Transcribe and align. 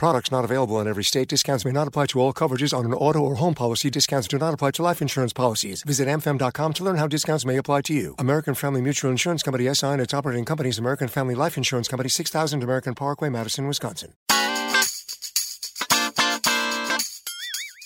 Products 0.00 0.32
not 0.32 0.46
available 0.46 0.80
in 0.80 0.88
every 0.88 1.04
state. 1.04 1.28
Discounts 1.28 1.66
may 1.66 1.72
not 1.72 1.86
apply 1.86 2.06
to 2.06 2.20
all 2.20 2.32
coverages 2.32 2.72
on 2.72 2.86
an 2.86 2.94
auto 2.94 3.18
or 3.18 3.34
home 3.34 3.52
policy. 3.52 3.90
Discounts 3.90 4.26
do 4.28 4.38
not 4.38 4.54
apply 4.54 4.70
to 4.70 4.82
life 4.82 5.02
insurance 5.02 5.34
policies. 5.34 5.82
Visit 5.82 6.08
mfm.com 6.08 6.72
to 6.72 6.82
learn 6.82 6.96
how 6.96 7.06
discounts 7.06 7.44
may 7.44 7.58
apply 7.58 7.82
to 7.82 7.92
you. 7.92 8.14
American 8.18 8.54
Family 8.54 8.80
Mutual 8.80 9.10
Insurance 9.10 9.42
Company 9.42 9.68
SI 9.74 9.88
and 9.88 10.00
its 10.00 10.14
operating 10.14 10.46
companies 10.46 10.78
American 10.78 11.06
Family 11.06 11.34
Life 11.34 11.58
Insurance 11.58 11.86
Company 11.86 12.08
6000 12.08 12.62
American 12.62 12.94
Parkway, 12.94 13.28
Madison, 13.28 13.66
Wisconsin. 13.66 14.14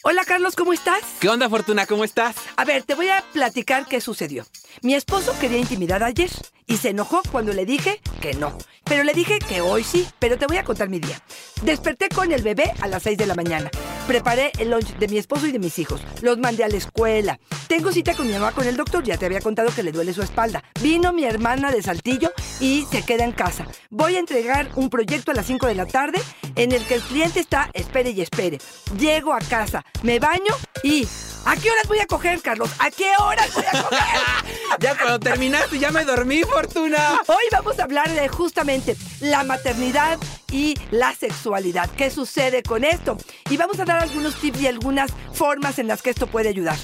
Hola 0.05 0.23
Carlos, 0.25 0.55
¿cómo 0.55 0.73
estás? 0.73 1.03
¿Qué 1.19 1.29
onda, 1.29 1.49
Fortuna? 1.49 1.87
¿Cómo 1.87 2.05
estás? 2.05 2.37
A 2.57 2.65
ver, 2.65 2.85
te 2.85 2.95
voy 2.95 3.09
a 3.09 3.25
platicar 3.33 3.87
qué 3.87 4.01
sucedió. 4.01 4.45
Mi 4.83 4.95
esposo 4.95 5.35
quería 5.41 5.59
intimidar 5.59 6.03
ayer 6.03 6.31
y 6.67 6.77
se 6.77 6.91
enojó 6.91 7.23
cuando 7.31 7.53
le 7.53 7.67
dije 7.67 8.01
que 8.21 8.35
no. 8.35 8.57
Pero 8.85 9.03
le 9.03 9.13
dije 9.15 9.39
que 9.39 9.61
hoy 9.61 9.85
sí, 9.85 10.07
pero 10.19 10.39
te 10.39 10.47
voy 10.47 10.57
a 10.59 10.65
contar 10.65 10.89
mi 10.89 10.99
día. 10.99 11.21
Desperté 11.63 12.09
con 12.09 12.33
el 12.33 12.43
bebé 12.43 12.73
a 12.81 12.89
las 12.89 13.03
6 13.05 13.19
de 13.19 13.27
la 13.27 13.35
mañana. 13.35 13.71
Preparé 14.07 14.53
el 14.59 14.71
lunch 14.71 14.97
de 14.99 15.09
mi 15.09 15.17
esposo 15.17 15.47
y 15.47 15.53
de 15.53 15.59
mis 15.59 15.79
hijos. 15.79 16.03
Los 16.21 16.39
mandé 16.39 16.65
a 16.65 16.69
la 16.69 16.77
escuela. 16.77 17.39
Tengo 17.69 17.91
cita 17.93 18.15
con 18.15 18.27
mi 18.27 18.35
mamá 18.35 18.53
con 18.53 18.67
el 18.67 18.77
doctor. 18.77 19.03
Ya 19.03 19.17
te 19.17 19.25
había 19.27 19.41
contado 19.41 19.75
que 19.75 19.83
le 19.83 19.93
duele 19.93 20.13
su 20.13 20.23
espalda. 20.23 20.63
Vino 20.83 21.13
mi 21.13 21.25
hermana 21.25 21.71
de 21.71 21.83
Saltillo 21.83 22.33
y 22.61 22.87
se 22.91 23.03
queda 23.03 23.25
en 23.25 23.33
casa. 23.33 23.67
Voy 23.91 24.17
a 24.17 24.21
entregar 24.21 24.71
un 24.75 24.91
proyecto 24.91 25.31
a 25.31 25.35
las 25.35 25.47
5 25.47 25.67
de 25.67 25.75
la 25.75 25.87
tarde 25.87 26.21
en 26.57 26.73
el 26.73 26.85
que 26.85 26.97
el 26.97 27.03
cliente 27.03 27.41
está 27.41 27.71
espere 27.73 28.11
y 28.11 28.21
espere. 28.21 28.59
Llego 28.99 29.33
a 29.33 29.41
casa, 29.41 29.85
me 30.03 30.19
baño 30.19 30.55
y... 30.83 31.07
¿A 31.47 31.57
qué 31.57 31.71
horas 31.71 31.87
voy 31.87 31.99
a 31.99 32.07
coger, 32.07 32.41
Carlos? 32.41 32.71
¿A 32.79 32.91
qué 32.91 33.11
horas 33.21 33.53
voy 33.55 33.65
a 33.71 33.83
coger? 33.83 33.99
ya 34.81 34.97
cuando 34.97 35.21
terminaste 35.21 35.79
ya 35.79 35.91
me 35.91 36.05
dormí, 36.05 36.43
Fortuna. 36.43 37.21
Hoy 37.27 37.45
vamos 37.51 37.79
a 37.79 37.85
hablar 37.85 38.11
de 38.11 38.29
justamente 38.29 38.97
la 39.21 39.45
maternidad 39.45 40.19
y 40.51 40.75
la 40.91 41.15
sexualidad. 41.15 41.91
¿Qué 41.97 42.11
sucede 42.11 42.63
con 42.63 42.85
esto? 42.85 43.17
Y 43.51 43.57
vamos 43.57 43.79
a 43.81 43.85
dar 43.85 44.03
algunos 44.03 44.35
tips 44.37 44.61
y 44.61 44.67
algunas 44.67 45.11
formas 45.33 45.79
en 45.79 45.89
las 45.89 46.03
que 46.03 46.11
esto 46.11 46.27
puede 46.27 46.49
ayudar. 46.49 46.77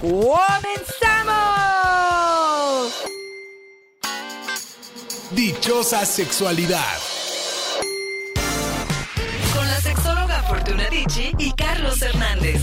¡Comenzamos! 0.00 0.44
Dichosa 5.30 6.04
sexualidad. 6.04 6.98
Con 9.54 9.66
la 9.66 9.80
sexóloga 9.80 10.42
Fortuna 10.42 10.88
Dicci 10.90 11.32
y 11.38 11.52
Carlos 11.52 12.00
Hernández. 12.02 12.60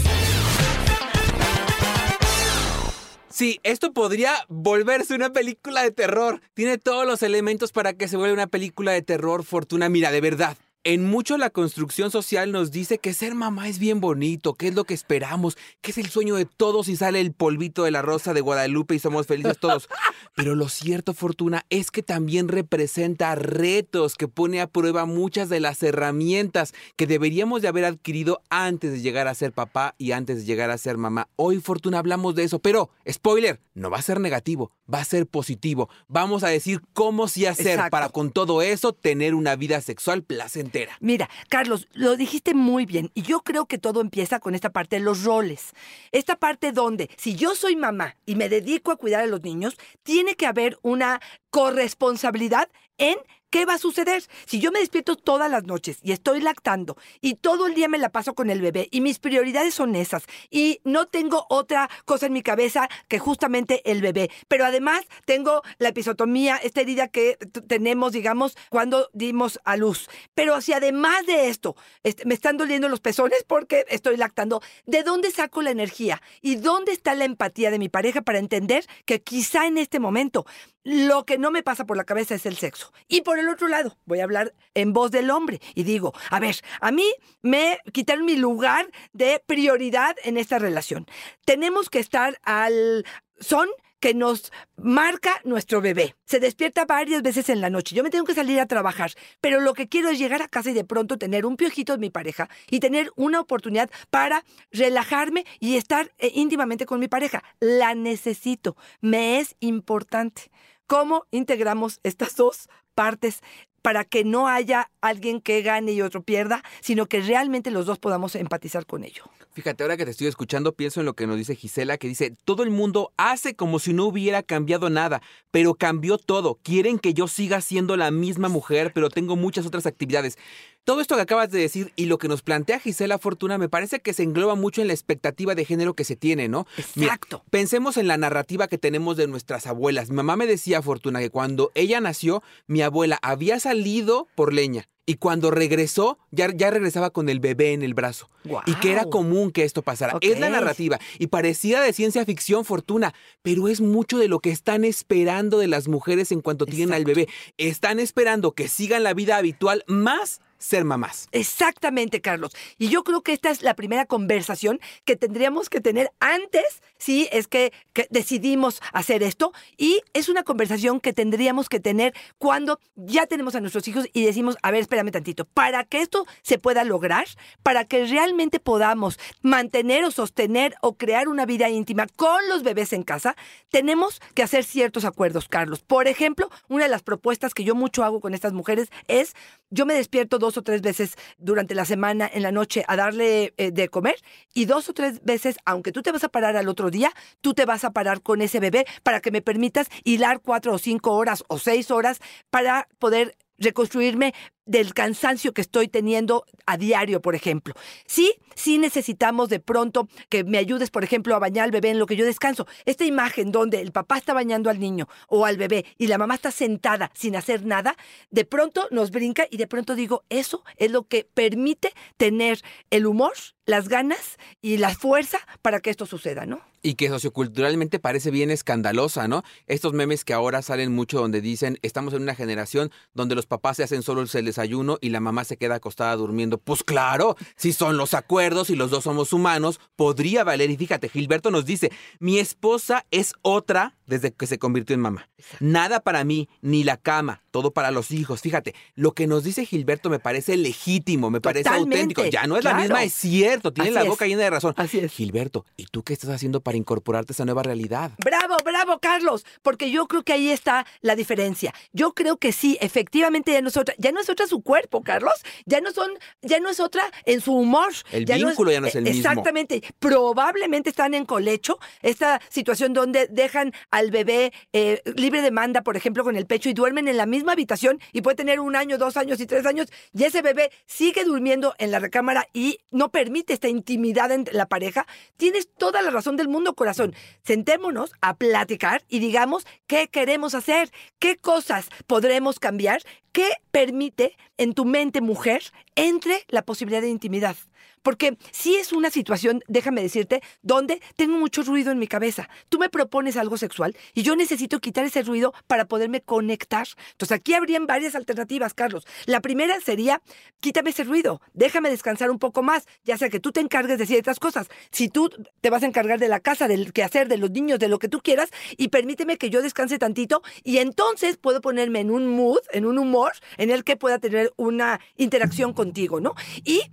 Sí, 3.42 3.59
esto 3.64 3.92
podría 3.92 4.36
volverse 4.50 5.16
una 5.16 5.34
película 5.34 5.81
de 5.81 5.89
terror. 5.89 6.42
Tiene 6.53 6.78
todos 6.78 7.08
los 7.08 7.23
elementos 7.23 7.72
para 7.72 7.94
que 7.94 8.08
se 8.08 8.16
vuelva 8.16 8.36
una 8.36 8.45
película 8.45 8.92
de 8.92 9.02
terror, 9.02 9.44
Fortuna. 9.44 9.89
Mira, 9.89 10.11
de 10.11 10.22
verdad. 10.22 10.58
En 10.83 11.05
mucho 11.05 11.37
la 11.37 11.51
construcción 11.51 12.09
social 12.09 12.51
nos 12.51 12.71
dice 12.71 12.97
que 12.97 13.13
ser 13.13 13.35
mamá 13.35 13.69
es 13.69 13.77
bien 13.77 13.99
bonito, 13.99 14.55
que 14.55 14.67
es 14.67 14.73
lo 14.73 14.83
que 14.83 14.95
esperamos, 14.95 15.55
que 15.81 15.91
es 15.91 15.99
el 15.99 16.09
sueño 16.09 16.33
de 16.33 16.45
todos 16.45 16.87
y 16.87 16.95
sale 16.95 17.21
el 17.21 17.33
polvito 17.33 17.83
de 17.83 17.91
la 17.91 18.01
rosa 18.01 18.33
de 18.33 18.41
Guadalupe 18.41 18.95
y 18.95 18.99
somos 18.99 19.27
felices 19.27 19.59
todos. 19.59 19.87
Pero 20.35 20.55
lo 20.55 20.69
cierto, 20.69 21.13
Fortuna, 21.13 21.67
es 21.69 21.91
que 21.91 22.02
también 22.02 22.47
representa 22.47 23.35
retos, 23.35 24.15
que 24.15 24.27
pone 24.27 24.59
a 24.59 24.65
prueba 24.65 25.05
muchas 25.05 25.49
de 25.49 25.59
las 25.59 25.83
herramientas 25.83 26.73
que 26.95 27.05
deberíamos 27.05 27.61
de 27.61 27.67
haber 27.67 27.85
adquirido 27.85 28.41
antes 28.49 28.91
de 28.91 29.02
llegar 29.02 29.27
a 29.27 29.35
ser 29.35 29.52
papá 29.52 29.93
y 29.99 30.13
antes 30.13 30.37
de 30.37 30.45
llegar 30.45 30.71
a 30.71 30.79
ser 30.79 30.97
mamá. 30.97 31.27
Hoy, 31.35 31.59
Fortuna, 31.59 31.99
hablamos 31.99 32.33
de 32.33 32.45
eso, 32.45 32.57
pero, 32.57 32.89
spoiler, 33.07 33.59
no 33.75 33.91
va 33.91 33.99
a 33.99 34.02
ser 34.02 34.19
negativo, 34.19 34.71
va 34.91 35.02
a 35.02 35.05
ser 35.05 35.27
positivo. 35.27 35.89
Vamos 36.08 36.43
a 36.43 36.47
decir 36.47 36.81
cómo 36.93 37.27
sí 37.27 37.45
hacer 37.45 37.73
Exacto. 37.73 37.91
para 37.91 38.09
con 38.09 38.31
todo 38.31 38.64
eso 38.64 38.93
tener 38.93 39.36
una 39.36 39.55
vida 39.55 39.80
sexual 39.81 40.23
placentera. 40.23 40.70
Mira, 40.99 41.30
Carlos, 41.49 41.87
lo 41.93 42.15
dijiste 42.15 42.54
muy 42.54 42.86
bien 42.86 43.11
y 43.14 43.21
yo 43.21 43.42
creo 43.42 43.65
que 43.65 43.77
todo 43.77 44.02
empieza 44.02 44.39
con 44.39 44.55
esta 44.55 44.71
parte 44.71 44.98
de 44.98 45.02
los 45.02 45.23
roles. 45.23 45.73
Esta 46.11 46.36
parte 46.36 46.71
donde 46.71 47.09
si 47.17 47.36
yo 47.36 47.55
soy 47.55 47.76
mamá 47.76 48.15
y 48.26 48.36
me 48.36 48.49
dedico 48.49 48.92
a 48.92 48.98
cuidar 48.98 49.21
a 49.21 49.27
los 49.27 49.42
niños, 49.43 49.77
tiene 50.04 50.36
que 50.36 50.45
haber 50.48 50.77
una 50.82 51.21
corresponsabilidad 51.49 52.70
en 52.98 53.17
¿Qué 53.52 53.66
va 53.66 53.73
a 53.73 53.78
suceder? 53.78 54.23
Si 54.45 54.62
yo 54.62 54.72
me 54.72 54.80
despierto 54.80 55.17
todas 55.17 55.52
las 55.52 55.66
noches 55.66 56.00
y 56.04 56.14
estoy 56.14 56.39
lactando 56.39 56.95
y 57.20 57.36
todo 57.36 57.67
el 57.67 57.76
día 57.76 57.89
me 57.89 57.98
la 57.98 58.08
paso 58.08 58.34
con 58.34 58.50
el 58.50 58.62
bebé 58.62 58.88
y 58.92 59.02
mis 59.02 59.20
prioridades 59.20 59.73
son 59.73 59.94
esas 59.95 60.23
y 60.50 60.80
no 60.86 61.08
tengo 61.08 61.48
otra 61.50 61.89
cosa 62.06 62.28
en 62.28 62.34
mi 62.34 62.44
cabeza 62.44 62.88
que 63.10 63.20
justamente 63.20 63.82
el 63.92 64.02
bebé, 64.02 64.32
pero 64.48 64.64
además 64.64 65.02
tengo 65.26 65.64
la 65.80 65.89
episotomía, 65.89 66.56
esta 66.56 66.80
herida 66.80 67.10
que 67.10 67.38
tenemos, 67.67 68.14
digamos, 68.14 68.56
cuando 68.70 69.10
dimos 69.12 69.60
a 69.66 69.76
luz. 69.76 70.08
Pero 70.33 70.62
si 70.62 70.72
además 70.72 71.26
de 71.26 71.50
esto 71.50 71.76
este, 72.04 72.23
me 72.23 72.36
están 72.36 72.56
doliendo 72.56 72.88
los 72.88 73.02
pezones 73.02 73.44
porque 73.45 73.86
estoy 73.89 74.16
lactando, 74.16 74.62
¿de 74.86 75.04
dónde 75.04 75.30
saco 75.30 75.62
la 75.62 75.72
energía? 75.72 76.22
¿Y 76.42 76.56
dónde 76.56 76.94
está 76.94 77.16
la 77.16 77.26
empatía 77.26 77.70
de 77.70 77.80
mi 77.80 77.89
pareja 77.89 78.22
para 78.22 78.39
entender 78.39 78.86
que 79.04 79.22
quizá 79.22 79.68
en 79.68 79.78
este 79.78 80.00
momento 80.00 80.45
lo 80.83 81.25
que 81.25 81.37
no 81.37 81.52
me 81.52 81.64
pasa 81.64 81.86
por 81.86 81.97
la 81.97 82.03
cabeza 82.03 82.36
es 82.36 82.45
el 82.45 82.58
sexo? 82.58 82.92
Y 83.08 83.21
por 83.21 83.39
el 83.39 83.49
otro 83.49 83.67
lado, 83.67 83.97
voy 84.05 84.19
a 84.19 84.23
hablar 84.23 84.53
en 84.73 84.93
voz 84.93 85.11
del 85.11 85.30
hombre 85.30 85.61
y 85.75 85.83
digo, 85.83 86.14
a 86.30 86.39
ver, 86.39 86.58
a 86.80 86.92
mí 86.92 87.11
me 87.42 87.80
quitaron 87.92 88.25
mi 88.25 88.36
lugar 88.36 88.89
de 89.14 89.41
prioridad 89.45 90.15
en 90.23 90.37
esta 90.37 90.59
relación. 90.59 91.05
Tenemos 91.45 91.89
que 91.89 91.99
estar 91.99 92.39
al 92.43 93.05
son 93.39 93.70
que 94.02 94.14
nos 94.15 94.52
marca 94.75 95.39
nuestro 95.45 95.80
bebé. 95.80 96.15
Se 96.25 96.39
despierta 96.39 96.86
varias 96.86 97.21
veces 97.21 97.47
en 97.49 97.61
la 97.61 97.70
noche. 97.70 97.95
Yo 97.95 98.03
me 98.03 98.09
tengo 98.09 98.25
que 98.25 98.33
salir 98.33 98.59
a 98.59 98.65
trabajar, 98.65 99.11
pero 99.39 99.61
lo 99.61 99.73
que 99.73 99.87
quiero 99.87 100.09
es 100.09 100.17
llegar 100.17 100.41
a 100.41 100.47
casa 100.47 100.71
y 100.71 100.73
de 100.73 100.83
pronto 100.83 101.17
tener 101.17 101.45
un 101.45 101.55
piojito 101.55 101.93
de 101.93 101.99
mi 101.99 102.09
pareja 102.09 102.49
y 102.70 102.80
tener 102.80 103.11
una 103.15 103.39
oportunidad 103.39 103.91
para 104.09 104.43
relajarme 104.71 105.45
y 105.59 105.77
estar 105.77 106.11
eh, 106.17 106.31
íntimamente 106.33 106.87
con 106.87 106.99
mi 106.99 107.08
pareja. 107.08 107.43
La 107.59 107.93
necesito. 107.93 108.75
Me 109.02 109.39
es 109.39 109.55
importante. 109.59 110.52
¿Cómo 110.91 111.25
integramos 111.31 112.02
estas 112.03 112.35
dos 112.35 112.67
partes 112.95 113.39
para 113.81 114.03
que 114.03 114.25
no 114.25 114.49
haya 114.49 114.91
alguien 114.99 115.39
que 115.39 115.61
gane 115.61 115.93
y 115.93 116.02
otro 116.02 116.21
pierda, 116.21 116.65
sino 116.81 117.05
que 117.05 117.21
realmente 117.21 117.71
los 117.71 117.85
dos 117.85 117.97
podamos 117.97 118.35
empatizar 118.35 118.85
con 118.85 119.05
ello? 119.05 119.23
Fíjate, 119.53 119.83
ahora 119.83 119.95
que 119.95 120.03
te 120.03 120.11
estoy 120.11 120.27
escuchando, 120.27 120.73
pienso 120.73 120.99
en 120.99 121.05
lo 121.05 121.13
que 121.13 121.27
nos 121.27 121.37
dice 121.37 121.55
Gisela, 121.55 121.97
que 121.97 122.09
dice, 122.09 122.35
todo 122.43 122.63
el 122.63 122.71
mundo 122.71 123.13
hace 123.15 123.55
como 123.55 123.79
si 123.79 123.93
no 123.93 124.03
hubiera 124.03 124.43
cambiado 124.43 124.89
nada, 124.89 125.21
pero 125.49 125.75
cambió 125.75 126.17
todo. 126.17 126.59
Quieren 126.61 126.99
que 126.99 127.13
yo 127.13 127.29
siga 127.29 127.61
siendo 127.61 127.95
la 127.95 128.12
misma 128.12 128.50
mujer, 128.50 128.91
pero 128.94 129.09
tengo 129.09 129.38
muchas 129.38 129.65
otras 129.65 129.85
actividades. 129.85 130.38
Todo 130.83 131.00
esto 131.00 131.15
que 131.15 131.21
acabas 131.21 131.51
de 131.51 131.59
decir 131.59 131.94
y 131.95 132.06
lo 132.06 132.18
que 132.18 132.27
nos 132.27 132.42
plantea 132.42 132.80
Gisela 132.80 133.19
Fortuna 133.19 133.59
me 133.59 133.69
parece 133.69 134.00
que 134.00 134.13
se 134.13 134.24
engloba 134.24 134.56
mucho 134.56 134.81
en 134.81 134.88
la 134.88 134.94
expectativa 134.94 135.53
de 135.53 135.63
género 135.63 135.94
que 135.94 136.03
se 136.03 136.15
tiene, 136.15 136.47
¿no? 136.47 136.65
Mira, 136.95 137.13
Exacto. 137.13 137.44
pensemos 137.51 137.97
en 137.97 138.07
la 138.07 138.18
narrativa 138.18 138.68
que 138.68 138.80
tenemos 138.80 139.15
de 139.15 139.27
nuestras 139.27 139.68
abuelas. 139.68 140.09
Mi 140.09 140.15
mamá 140.15 140.36
me 140.38 140.47
decía, 140.47 140.81
Fortuna, 140.81 141.19
que 141.19 141.30
cuando 141.30 141.71
ella 141.75 142.01
nació, 142.01 142.41
mi 142.65 142.81
abuela 142.81 143.19
había 143.21 143.59
salido 143.59 144.27
por 144.36 144.53
leña. 144.53 144.88
Y 145.06 145.15
cuando 145.15 145.51
regresó, 145.51 146.18
ya, 146.31 146.50
ya 146.56 146.69
regresaba 146.69 147.09
con 147.09 147.27
el 147.27 147.39
bebé 147.39 147.74
en 147.74 147.81
el 147.81 147.94
brazo. 147.94 148.30
Y 148.65 148.75
que 148.75 148.91
era 148.91 149.06
común 149.06 149.51
que 149.51 149.63
esto 149.63 149.81
pasara. 149.81 150.18
Es 150.21 150.39
la 150.39 150.50
narrativa. 150.50 151.00
Y 151.19 151.27
parecía 151.27 151.81
de 151.81 151.91
ciencia 151.91 152.24
ficción, 152.24 152.65
Fortuna. 152.65 153.13
Pero 153.41 153.68
es 153.68 153.81
mucho 153.81 154.19
de 154.19 154.27
lo 154.27 154.39
que 154.39 154.51
están 154.51 154.86
esperando 154.86 155.57
de 155.57 155.68
las 155.68 155.88
mujeres 155.88 156.31
en 156.31 156.41
cuanto 156.41 156.65
tienen 156.65 156.94
al 156.94 157.03
bebé. 157.03 157.27
Están 157.57 158.00
esperando 158.00 158.53
que 158.53 158.68
sigan 158.68 159.03
la 159.03 159.13
vida 159.13 159.38
habitual 159.38 159.83
más 159.88 160.39
ser 160.62 160.86
mamás. 160.86 161.27
Exactamente, 161.31 162.21
Carlos. 162.21 162.56
Y 162.77 162.89
yo 162.89 163.03
creo 163.03 163.21
que 163.21 163.33
esta 163.33 163.50
es 163.50 163.63
la 163.63 163.74
primera 163.74 164.06
conversación 164.06 164.80
que 165.06 165.15
tendríamos 165.15 165.69
que 165.69 165.81
tener 165.81 166.12
antes, 166.19 166.81
si 166.97 167.27
es 167.31 167.47
que, 167.47 167.74
que 167.94 168.07
decidimos 168.12 168.81
hacer 168.94 169.24
esto. 169.24 169.51
Y 169.75 170.01
es 170.13 170.30
una 170.30 170.44
conversación 170.44 171.00
que 171.00 171.13
tendríamos 171.13 171.68
que 171.68 171.80
tener 171.80 172.13
cuando 172.38 172.80
ya 172.95 173.25
tenemos 173.25 173.56
a 173.56 173.59
nuestros 173.59 173.88
hijos 173.88 174.07
y 174.13 174.24
decimos, 174.24 174.57
a 174.62 174.71
ver, 174.71 174.81
espérame 174.81 175.12
tantito, 175.12 175.45
para 175.45 175.83
que 175.83 176.01
esto 176.01 176.25
se 176.44 176.59
pueda 176.59 176.83
lograr, 176.83 177.25
para 177.63 177.85
que 177.85 178.06
realmente 178.06 178.59
podamos 178.59 179.19
mantener 179.41 180.06
o 180.06 180.12
sostener 180.12 180.75
o 180.81 180.94
crear 180.94 181.27
una 181.27 181.45
vida 181.45 181.69
íntima 181.69 182.07
con 182.15 182.47
los 182.50 182.63
bebés 182.63 182.94
en 182.94 183.03
casa, 183.03 183.35
tenemos 183.69 184.21
que 184.35 184.44
hacer 184.44 184.63
ciertos 184.63 185.06
acuerdos, 185.06 185.47
Carlos. 185.47 185.81
Por 185.81 186.07
ejemplo, 186.07 186.50
una 186.68 186.83
de 186.83 186.89
las 186.89 187.01
propuestas 187.01 187.53
que 187.53 187.63
yo 187.63 187.74
mucho 187.74 188.03
hago 188.03 188.21
con 188.21 188.33
estas 188.33 188.53
mujeres 188.53 188.89
es, 189.07 189.33
yo 189.71 189.85
me 189.85 189.95
despierto 189.95 190.38
dos 190.38 190.57
o 190.57 190.62
tres 190.62 190.81
veces 190.81 191.15
durante 191.38 191.73
la 191.73 191.85
semana 191.85 192.29
en 192.31 192.44
la 192.44 192.51
noche 192.51 192.83
a 192.88 192.95
darle 192.95 193.53
eh, 193.57 193.71
de 193.71 193.89
comer 193.89 194.15
y 194.53 194.65
dos 194.65 194.89
o 194.89 194.94
tres 194.94 195.23
veces, 195.23 195.56
aunque 195.65 195.91
tú 195.91 196.01
te 196.03 196.12
vas 196.12 196.23
a 196.23 196.29
parar 196.29 196.57
al 196.57 196.68
otro 196.68 196.91
día, 196.91 197.12
tú 197.39 197.53
te 197.53 197.65
vas 197.65 197.83
a 197.83 197.91
parar 197.91 198.21
con 198.21 198.41
ese 198.41 198.59
bebé 198.59 198.85
para 199.01 199.21
que 199.21 199.31
me 199.31 199.41
permitas 199.41 199.88
hilar 200.03 200.41
cuatro 200.41 200.73
o 200.73 200.77
cinco 200.77 201.13
horas 201.13 201.44
o 201.47 201.57
seis 201.57 201.89
horas 201.89 202.19
para 202.50 202.88
poder 203.00 203.35
reconstruirme 203.57 204.33
del 204.65 204.93
cansancio 204.93 205.53
que 205.53 205.61
estoy 205.61 205.87
teniendo 205.87 206.45
a 206.65 206.77
diario, 206.77 207.21
por 207.21 207.35
ejemplo. 207.35 207.73
Sí, 208.05 208.33
sí 208.55 208.77
necesitamos 208.77 209.49
de 209.49 209.59
pronto 209.59 210.07
que 210.29 210.43
me 210.43 210.57
ayudes, 210.57 210.91
por 210.91 211.03
ejemplo, 211.03 211.35
a 211.35 211.39
bañar 211.39 211.65
al 211.65 211.71
bebé 211.71 211.89
en 211.89 211.99
lo 211.99 212.05
que 212.05 212.15
yo 212.15 212.25
descanso. 212.25 212.67
Esta 212.85 213.05
imagen 213.05 213.51
donde 213.51 213.81
el 213.81 213.91
papá 213.91 214.17
está 214.17 214.33
bañando 214.33 214.69
al 214.69 214.79
niño 214.79 215.07
o 215.27 215.45
al 215.45 215.57
bebé 215.57 215.85
y 215.97 216.07
la 216.07 216.17
mamá 216.17 216.35
está 216.35 216.51
sentada 216.51 217.11
sin 217.13 217.35
hacer 217.35 217.65
nada, 217.65 217.95
de 218.29 218.45
pronto 218.45 218.87
nos 218.91 219.11
brinca 219.11 219.47
y 219.49 219.57
de 219.57 219.67
pronto 219.67 219.95
digo, 219.95 220.23
eso 220.29 220.63
es 220.77 220.91
lo 220.91 221.03
que 221.03 221.27
permite 221.33 221.93
tener 222.17 222.61
el 222.89 223.05
humor, 223.05 223.33
las 223.65 223.87
ganas 223.87 224.37
y 224.61 224.77
la 224.77 224.93
fuerza 224.93 225.39
para 225.61 225.79
que 225.79 225.89
esto 225.89 226.05
suceda, 226.05 226.45
¿no? 226.45 226.61
Y 226.83 226.95
que 226.95 227.09
socioculturalmente 227.09 227.99
parece 227.99 228.31
bien 228.31 228.49
escandalosa, 228.49 229.27
¿no? 229.27 229.43
Estos 229.67 229.93
memes 229.93 230.25
que 230.25 230.33
ahora 230.33 230.61
salen 230.61 230.91
mucho 230.93 231.19
donde 231.19 231.39
dicen, 231.39 231.77
estamos 231.83 232.13
en 232.13 232.23
una 232.23 232.35
generación 232.35 232.91
donde 233.13 233.35
los 233.35 233.45
papás 233.45 233.77
se 233.77 233.83
hacen 233.83 234.01
solo 234.01 234.21
el 234.21 234.27
desayuno 234.51 234.98
y 235.01 235.09
la 235.09 235.19
mamá 235.19 235.44
se 235.44 235.57
queda 235.57 235.75
acostada 235.75 236.15
durmiendo. 236.15 236.57
Pues 236.57 236.83
claro, 236.83 237.36
si 237.56 237.74
son 237.74 237.98
los 237.98 238.13
acuerdos 238.13 238.69
y 238.69 238.75
los 238.75 238.92
dos 238.92 239.03
somos 239.03 239.33
humanos, 239.33 239.80
podría 239.95 240.44
valer. 240.44 240.69
Y 240.69 240.77
fíjate, 240.77 241.09
Gilberto 241.09 241.51
nos 241.51 241.65
dice, 241.65 241.92
mi 242.19 242.39
esposa 242.39 243.06
es 243.12 243.33
otra 243.42 243.98
desde 244.06 244.33
que 244.33 244.45
se 244.45 244.59
convirtió 244.59 244.94
en 244.94 245.00
mamá. 245.00 245.30
Nada 245.59 246.01
para 246.01 246.24
mí, 246.25 246.50
ni 246.62 246.83
la 246.83 246.98
cama, 246.98 247.44
todo 247.50 247.71
para 247.71 247.92
los 247.92 248.12
hijos. 248.12 248.42
Fíjate, 248.42 248.75
lo 248.94 249.13
que 249.13 249.25
nos 249.25 249.44
dice 249.44 249.65
Gilberto 249.65 250.09
me 250.09 250.19
parece 250.19 250.57
legítimo, 250.57 251.30
me 251.30 251.39
parece 251.39 251.69
auténtico. 251.69 252.25
Ya 252.25 252.45
no 252.45 252.57
es 252.57 252.63
la 252.65 252.74
misma, 252.74 253.04
es 253.04 253.13
cierto, 253.13 253.71
tiene 253.71 253.89
Así 253.89 253.95
la 253.95 254.01
es. 254.04 254.09
boca 254.09 254.27
llena 254.27 254.42
de 254.44 254.50
razón. 254.50 254.74
Así 254.75 255.00
es. 255.00 255.12
Gilberto, 255.12 255.65
¿y 255.77 255.86
tú 255.86 256.04
qué 256.04 256.12
estás 256.13 256.30
haciendo 256.30 256.59
para 256.62 256.77
incorporarte 256.77 257.31
a 257.31 257.33
esa 257.36 257.45
nueva 257.45 257.63
realidad? 257.63 258.12
Bravo, 258.24 258.57
bravo, 258.65 259.00
Carlos, 259.00 259.45
porque 259.62 259.92
yo 259.92 260.07
creo 260.07 260.24
que 260.24 260.33
ahí 260.33 260.50
está 260.50 260.86
la 261.00 261.15
diferencia. 261.15 261.74
Yo 261.94 262.13
creo 262.13 262.36
que 262.38 262.51
sí, 262.51 262.77
efectivamente 262.81 263.54
ya 263.54 263.62
no 263.62 263.69
es 263.69 263.77
otra, 263.77 263.95
ya 263.97 264.12
no 264.12 264.19
es 264.19 264.30
otra 264.30 264.40
su 264.47 264.61
cuerpo, 264.61 265.01
Carlos, 265.03 265.33
ya 265.65 265.81
no 265.81 265.91
son, 265.91 266.11
ya 266.41 266.59
no 266.59 266.69
es 266.69 266.79
otra 266.79 267.03
en 267.25 267.41
su 267.41 267.53
humor. 267.53 267.93
El 268.11 268.25
no 268.25 268.47
vínculo 268.47 268.71
ya 268.71 268.81
no 268.81 268.88
es 268.88 268.95
el 268.95 269.03
mismo. 269.03 269.17
Exactamente, 269.17 269.83
probablemente 269.99 270.89
están 270.89 271.13
en 271.13 271.25
colecho, 271.25 271.79
esta 272.01 272.41
situación 272.49 272.93
donde 272.93 273.27
dejan 273.27 273.73
al 273.89 274.11
bebé 274.11 274.53
eh, 274.73 275.01
libre 275.15 275.41
demanda, 275.41 275.81
por 275.81 275.97
ejemplo, 275.97 276.23
con 276.23 276.35
el 276.35 276.45
pecho 276.45 276.69
y 276.69 276.73
duermen 276.73 277.07
en 277.07 277.17
la 277.17 277.25
misma 277.25 277.53
habitación 277.53 277.99
y 278.11 278.21
puede 278.21 278.35
tener 278.35 278.59
un 278.59 278.75
año, 278.75 278.97
dos 278.97 279.17
años 279.17 279.39
y 279.39 279.45
tres 279.45 279.65
años 279.65 279.88
y 280.13 280.23
ese 280.23 280.41
bebé 280.41 280.71
sigue 280.85 281.23
durmiendo 281.23 281.73
en 281.77 281.91
la 281.91 281.99
recámara 281.99 282.47
y 282.53 282.79
no 282.91 283.11
permite 283.11 283.53
esta 283.53 283.67
intimidad 283.67 284.31
entre 284.31 284.53
la 284.53 284.67
pareja. 284.67 285.05
Tienes 285.37 285.67
toda 285.77 286.01
la 286.01 286.11
razón 286.11 286.37
del 286.37 286.47
mundo, 286.47 286.73
corazón. 286.75 287.15
Sentémonos 287.44 288.13
a 288.21 288.35
platicar 288.35 289.03
y 289.07 289.19
digamos 289.19 289.65
qué 289.87 290.07
queremos 290.07 290.55
hacer, 290.55 290.91
qué 291.19 291.37
cosas 291.37 291.89
podremos 292.07 292.59
cambiar, 292.59 293.01
qué 293.31 293.50
permite 293.72 294.38
en 294.57 294.74
tu 294.74 294.86
mente 294.86 295.22
mujer 295.22 295.63
entre 295.95 296.45
la 296.50 296.63
posibilidad 296.63 297.01
de 297.01 297.10
intimidad. 297.10 297.56
Porque 298.01 298.38
si 298.51 298.75
es 298.75 298.94
una 298.94 299.09
situación, 299.09 299.63
déjame 299.68 300.01
decirte, 300.01 300.42
donde 300.62 301.01
tengo 301.15 301.38
mucho 301.38 301.63
ruido 301.63 301.92
en 301.92 302.00
mi 302.00 302.07
cabeza. 302.07 302.50
Tú 302.69 302.80
me 302.80 302.89
propones 302.89 303.38
algo 303.38 303.57
sexual 303.57 303.95
y 304.13 304.24
yo 304.24 304.36
necesito 304.36 304.80
quitar 304.80 305.06
ese 305.06 305.24
ruido 305.24 305.53
para 305.68 305.86
poderme 305.86 306.21
conectar. 306.21 306.88
Entonces 307.12 307.36
aquí 307.36 307.53
habrían 307.53 307.86
varias 307.86 308.15
alternativas, 308.15 308.74
Carlos. 308.74 309.06
La 309.25 309.42
primera 309.42 309.80
sería, 309.81 310.21
quítame 310.59 310.92
ese 310.92 311.03
ruido, 311.03 311.42
déjame 311.53 311.89
descansar 311.89 312.31
un 312.31 312.39
poco 312.39 312.63
más, 312.63 312.88
ya 313.03 313.18
sea 313.18 313.30
que 313.30 313.39
tú 313.39 313.51
te 313.51 313.59
encargues 313.59 313.98
de 313.98 314.06
ciertas 314.06 314.39
cosas. 314.39 314.68
Si 314.92 315.09
tú 315.09 315.30
te 315.62 315.69
vas 315.69 315.83
a 315.83 315.88
encargar 315.88 316.19
de 316.19 316.27
la 316.27 316.39
casa, 316.39 316.68
del 316.68 316.94
quehacer, 316.94 317.27
de 317.27 317.38
los 317.38 317.51
niños, 317.51 317.80
de 317.80 317.88
lo 317.88 318.00
que 318.00 318.07
tú 318.07 318.21
quieras, 318.21 318.50
y 318.77 318.89
permíteme 318.89 319.38
que 319.38 319.50
yo 319.50 319.62
descanse 319.62 319.97
tantito 319.97 320.42
y 320.63 320.77
entonces 320.77 321.38
puedo 321.38 321.62
ponerme 321.62 322.00
en 322.00 322.12
un 322.12 322.27
mood, 322.27 322.59
en 322.71 322.86
un 322.86 322.97
humor, 322.97 323.33
en 323.57 323.69
el 323.69 323.83
que 323.83 323.97
pueda 323.97 324.19
tener 324.19 324.51
una 324.57 325.00
interacción 325.18 325.74
contigo, 325.74 326.19
¿no? 326.19 326.33
Y 326.63 326.83